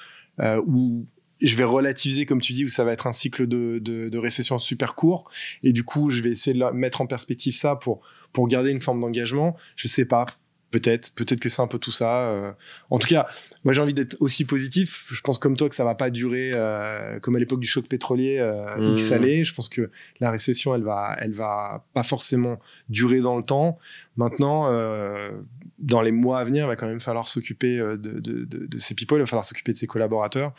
[0.67, 1.07] où
[1.41, 4.19] je vais relativiser, comme tu dis, où ça va être un cycle de, de, de,
[4.19, 5.31] récession super court.
[5.63, 8.01] Et du coup, je vais essayer de mettre en perspective ça pour,
[8.33, 9.57] pour garder une forme d'engagement.
[9.77, 10.27] Je sais pas.
[10.73, 12.29] Peut-être, peut-être que c'est un peu tout ça.
[12.29, 12.51] Euh.
[12.91, 13.29] En tout cas,
[13.65, 15.07] moi j'ai envie d'être aussi positif.
[15.11, 17.87] Je pense comme toi que ça va pas durer euh, comme à l'époque du choc
[17.87, 18.93] pétrolier euh, mmh.
[18.93, 19.45] X années.
[19.45, 22.59] Je pense que la récession, elle va, elle va pas forcément
[22.89, 23.79] durer dans le temps.
[24.17, 25.31] Maintenant, euh,
[25.79, 28.95] dans les mois à venir, il va quand même falloir s'occuper euh, de, de, ces
[28.95, 30.53] people, il va falloir s'occuper de ses collaborateurs.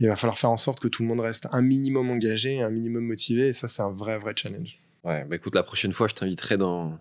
[0.00, 2.70] Il va falloir faire en sorte que tout le monde reste un minimum engagé, un
[2.70, 3.48] minimum motivé.
[3.48, 4.78] Et ça, c'est un vrai, vrai challenge.
[5.04, 6.98] Ouais, bah écoute, la prochaine fois, je t'inviterai dans,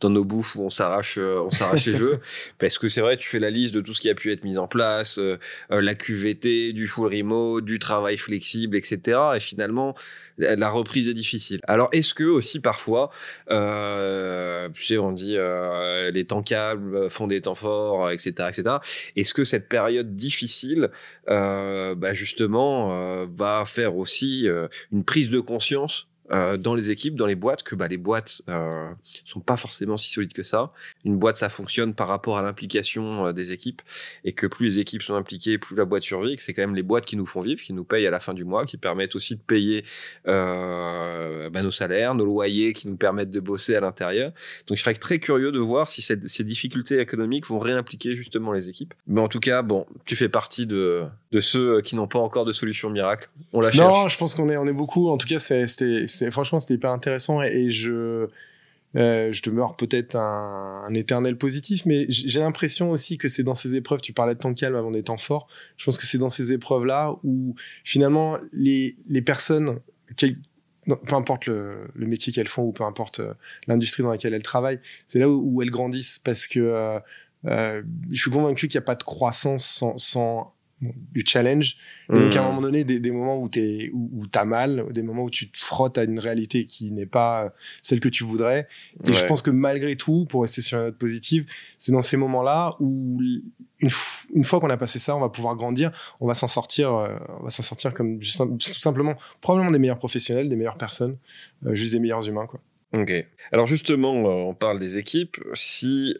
[0.00, 2.20] dans nos bouffes où on s'arrache euh, on s'arrache les jeux
[2.58, 4.44] parce que c'est vrai tu fais la liste de tout ce qui a pu être
[4.44, 5.38] mis en place euh,
[5.70, 9.94] euh, la QVT du full remote du travail flexible etc et finalement
[10.38, 11.60] la reprise est difficile.
[11.68, 13.10] Alors est-ce que aussi parfois
[13.50, 15.36] euh, tu sais on dit
[16.12, 18.76] les temps calmes font des temps forts etc etc
[19.16, 20.90] est-ce que cette période difficile
[21.26, 24.48] bah justement va faire aussi
[24.92, 28.42] une prise de conscience euh, dans les équipes, dans les boîtes, que bah, les boîtes
[28.48, 28.90] euh,
[29.24, 30.70] sont pas forcément si solides que ça.
[31.04, 33.82] Une boîte, ça fonctionne par rapport à l'implication euh, des équipes,
[34.24, 36.36] et que plus les équipes sont impliquées, plus la boîte survit.
[36.36, 38.20] Que c'est quand même les boîtes qui nous font vivre, qui nous payent à la
[38.20, 39.84] fin du mois, qui permettent aussi de payer
[40.28, 44.32] euh, bah, nos salaires, nos loyers, qui nous permettent de bosser à l'intérieur.
[44.66, 48.52] Donc, je serais très curieux de voir si cette, ces difficultés économiques vont réimpliquer justement
[48.52, 48.94] les équipes.
[49.06, 52.44] Mais en tout cas, bon, tu fais partie de, de ceux qui n'ont pas encore
[52.44, 53.28] de solution miracle.
[53.52, 53.86] On la cherche.
[53.86, 55.08] Non, je pense qu'on est, on est beaucoup.
[55.08, 58.28] En tout cas, c'était franchement, c'était hyper intéressant et, je,
[58.96, 63.74] euh, je demeure peut-être un, éternel positif, mais j'ai l'impression aussi que c'est dans ces
[63.74, 66.28] épreuves, tu parlais de temps calme avant des temps forts, je pense que c'est dans
[66.28, 67.54] ces épreuves-là où
[67.84, 69.78] finalement les, les personnes,
[70.16, 73.22] peu importe le, métier qu'elles font ou peu importe
[73.66, 77.00] l'industrie dans laquelle elles travaillent, c'est là où, elles grandissent parce que
[77.44, 77.82] je
[78.20, 81.76] suis convaincu qu'il n'y a pas de croissance sans du challenge.
[82.12, 82.46] Et donc, à un hmm.
[82.46, 85.48] moment donné, des, des moments où tu où, où as mal, des moments où tu
[85.50, 88.68] te frottes à une réalité qui n'est pas celle que tu voudrais.
[89.08, 91.46] Et je pense que malgré tout, pour rester sur une note positive,
[91.78, 93.20] c'est dans ces moments-là où,
[93.80, 93.90] une,
[94.34, 97.16] une fois qu'on a passé ça, on va pouvoir grandir, on va s'en sortir, euh,
[97.40, 101.16] on va s'en sortir comme juste, tout simplement, probablement des meilleurs professionnels, des meilleures personnes,
[101.66, 102.60] euh, juste des meilleurs humains, quoi.
[102.94, 103.10] Ok.
[103.52, 105.38] Alors justement, euh, on parle des équipes.
[105.54, 106.14] Si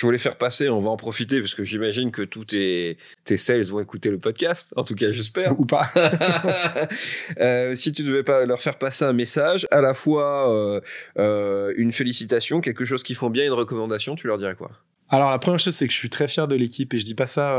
[0.00, 3.36] tu voulais faire passer, on va en profiter parce que j'imagine que tous tes, tes
[3.36, 5.60] sales vont écouter le podcast, en tout cas j'espère.
[5.60, 5.90] Ou pas.
[7.38, 10.80] euh, si tu devais pas leur faire passer un message, à la fois euh,
[11.18, 14.70] euh, une félicitation, quelque chose qu'ils font bien, une recommandation, tu leur dirais quoi?
[15.10, 17.14] Alors la première chose c'est que je suis très fier de l'équipe et je dis
[17.14, 17.50] pas ça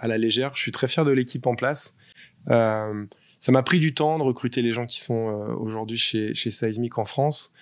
[0.00, 1.96] à la légère, je suis très fier de l'équipe en place.
[2.48, 6.98] Ça m'a pris du temps de recruter les gens qui sont aujourd'hui chez, chez Seismic
[6.98, 7.52] en France.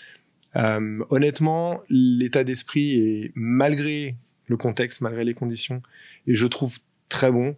[0.56, 5.82] Euh, honnêtement, l'état d'esprit est malgré le contexte, malgré les conditions,
[6.26, 6.78] et je trouve
[7.08, 7.56] très bon.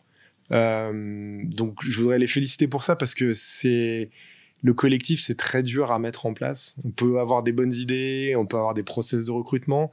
[0.50, 4.10] Euh, donc, je voudrais les féliciter pour ça parce que c'est
[4.62, 6.76] le collectif, c'est très dur à mettre en place.
[6.84, 9.92] On peut avoir des bonnes idées, on peut avoir des process de recrutement.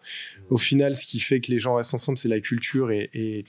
[0.50, 3.46] Au final, ce qui fait que les gens restent ensemble, c'est la culture et,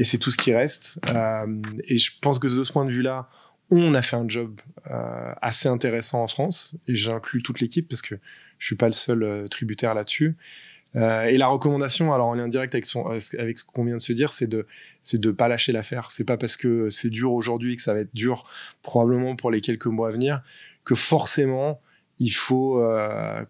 [0.00, 1.00] c'est tout ce qui reste.
[1.08, 3.28] Euh, et je pense que de ce point de vue-là,
[3.70, 4.60] on a fait un job
[5.40, 8.16] assez intéressant en France et j'inclus toute l'équipe parce que
[8.64, 10.38] je suis pas le seul euh, tributaire là-dessus.
[10.96, 13.04] Euh, et la recommandation, alors en lien direct avec, son,
[13.38, 14.66] avec ce qu'on vient de se dire, c'est de
[15.02, 16.10] c'est de pas lâcher l'affaire.
[16.10, 18.44] C'est pas parce que c'est dur aujourd'hui que ça va être dur
[18.82, 20.40] probablement pour les quelques mois à venir
[20.84, 21.78] que forcément
[22.18, 23.44] il faut euh,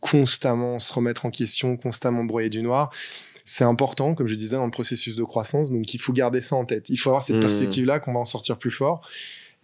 [0.00, 2.90] constamment se remettre en question, constamment broyer du noir.
[3.44, 5.70] C'est important, comme je disais, dans le processus de croissance.
[5.70, 6.90] Donc il faut garder ça en tête.
[6.90, 7.40] Il faut avoir cette mmh.
[7.40, 9.08] perspective-là qu'on va en sortir plus fort.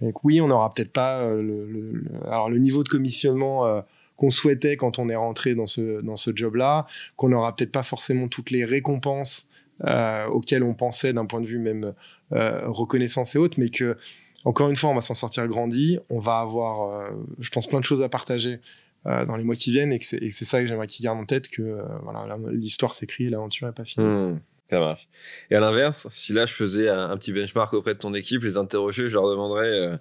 [0.01, 3.83] Donc oui, on n'aura peut-être pas euh, le, le, alors le niveau de commissionnement euh,
[4.17, 6.87] qu'on souhaitait quand on est rentré dans ce dans ce job-là,
[7.17, 9.49] qu'on n'aura peut-être pas forcément toutes les récompenses
[9.83, 11.95] euh, auxquelles on pensait d'un point de vue même
[12.33, 13.97] euh, reconnaissance et autres, mais que
[14.45, 17.11] encore une fois, on va s'en sortir grandi, on va avoir, euh,
[17.41, 18.61] je pense, plein de choses à partager
[19.05, 21.51] dans les mois qui viennent et que c'est ça que j'aimerais qu'ils gardent en tête
[21.51, 24.07] que voilà l'histoire s'écrit, l'aventure n'est pas finie.
[24.07, 24.41] Mmh.
[24.71, 25.09] Ça marche.
[25.51, 28.57] Et à l'inverse, si là je faisais un, petit benchmark auprès de ton équipe, les
[28.57, 29.99] interroger, je leur demanderais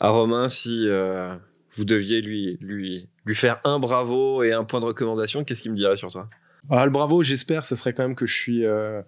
[0.00, 0.86] à Romain si
[1.76, 5.72] vous deviez lui, lui, lui faire un bravo et un point de recommandation, qu'est-ce qu'il
[5.72, 6.28] me dirait sur toi?
[6.70, 9.02] Ah, Le bravo, j'espère, ce serait quand même que je suis, euh,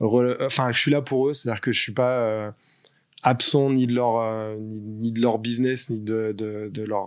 [0.00, 2.54] enfin, je suis là pour eux, c'est-à-dire que je suis pas
[3.22, 7.06] absent ni de leur ni, de leur business ni de, de, de leur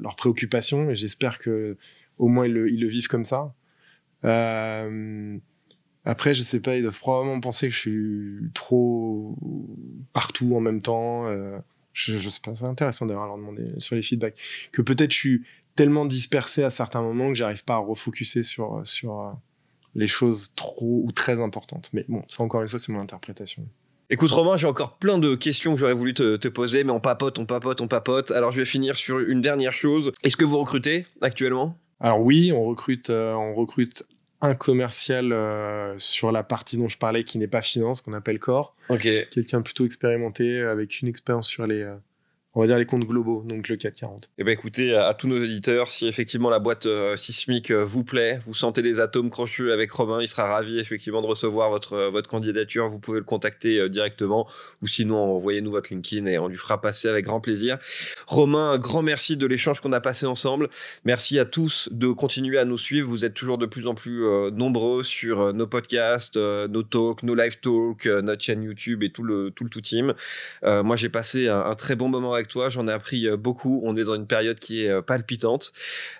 [0.00, 1.76] leurs préoccupations et j'espère que
[2.18, 3.52] au moins ils le, ils le vivent comme ça.
[4.24, 5.36] Euh,
[6.04, 9.36] après, je sais pas, ils doivent probablement penser que je suis trop
[10.12, 11.26] partout en même temps.
[11.94, 14.36] Je, je pas, c'est intéressant d'ailleurs leur demander sur les feedbacks.
[14.72, 15.42] Que peut-être je suis
[15.76, 19.30] tellement dispersé à certains moments que j'arrive pas à refocuser sur, sur euh,
[19.94, 21.90] les choses trop ou très importantes.
[21.92, 23.66] Mais bon, ça encore une fois, c'est mon interprétation.
[24.10, 27.00] Écoute Romain, j'ai encore plein de questions que j'aurais voulu te, te, poser, mais on
[27.00, 28.32] papote, on papote, on papote.
[28.32, 30.12] Alors je vais finir sur une dernière chose.
[30.22, 31.78] Est-ce que vous recrutez actuellement?
[32.00, 34.04] Alors oui, on recrute, euh, on recrute
[34.44, 38.38] un commercial euh, sur la partie dont je parlais qui n'est pas finance, qu'on appelle
[38.38, 38.74] core.
[38.90, 39.08] Ok.
[39.30, 41.94] Quelqu'un plutôt expérimenté avec une expérience sur les, euh,
[42.54, 44.30] on va dire les comptes globaux, donc le 440.
[44.38, 48.04] Eh ben écoutez, à, tous nos éditeurs, si effectivement la boîte euh, sismique euh, vous
[48.04, 51.94] plaît, vous sentez des atomes crochus avec Romain, il sera ravi effectivement de recevoir votre
[51.94, 52.88] euh, votre candidature.
[52.88, 54.46] Vous pouvez le contacter directement
[54.82, 57.78] ou sinon envoyez-nous votre LinkedIn et on lui fera passer avec grand plaisir.
[58.26, 60.68] Romain, un grand merci de l'échange qu'on a passé ensemble.
[61.04, 63.08] Merci à tous de continuer à nous suivre.
[63.08, 67.58] Vous êtes toujours de plus en plus nombreux sur nos podcasts, nos talks, nos live
[67.60, 70.14] talks, notre chaîne YouTube et tout le tout le tout team.
[70.62, 72.68] moi, j'ai passé un très bon moment avec toi.
[72.68, 73.80] J'en ai appris euh, beaucoup.
[73.84, 75.72] On est dans une période qui est euh, palpitante.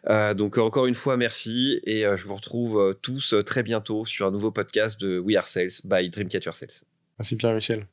[0.09, 4.31] Euh, donc encore une fois, merci et je vous retrouve tous très bientôt sur un
[4.31, 6.85] nouveau podcast de We Are Sales by Dreamcatcher Sales.
[7.19, 7.87] Merci Pierre-Michel.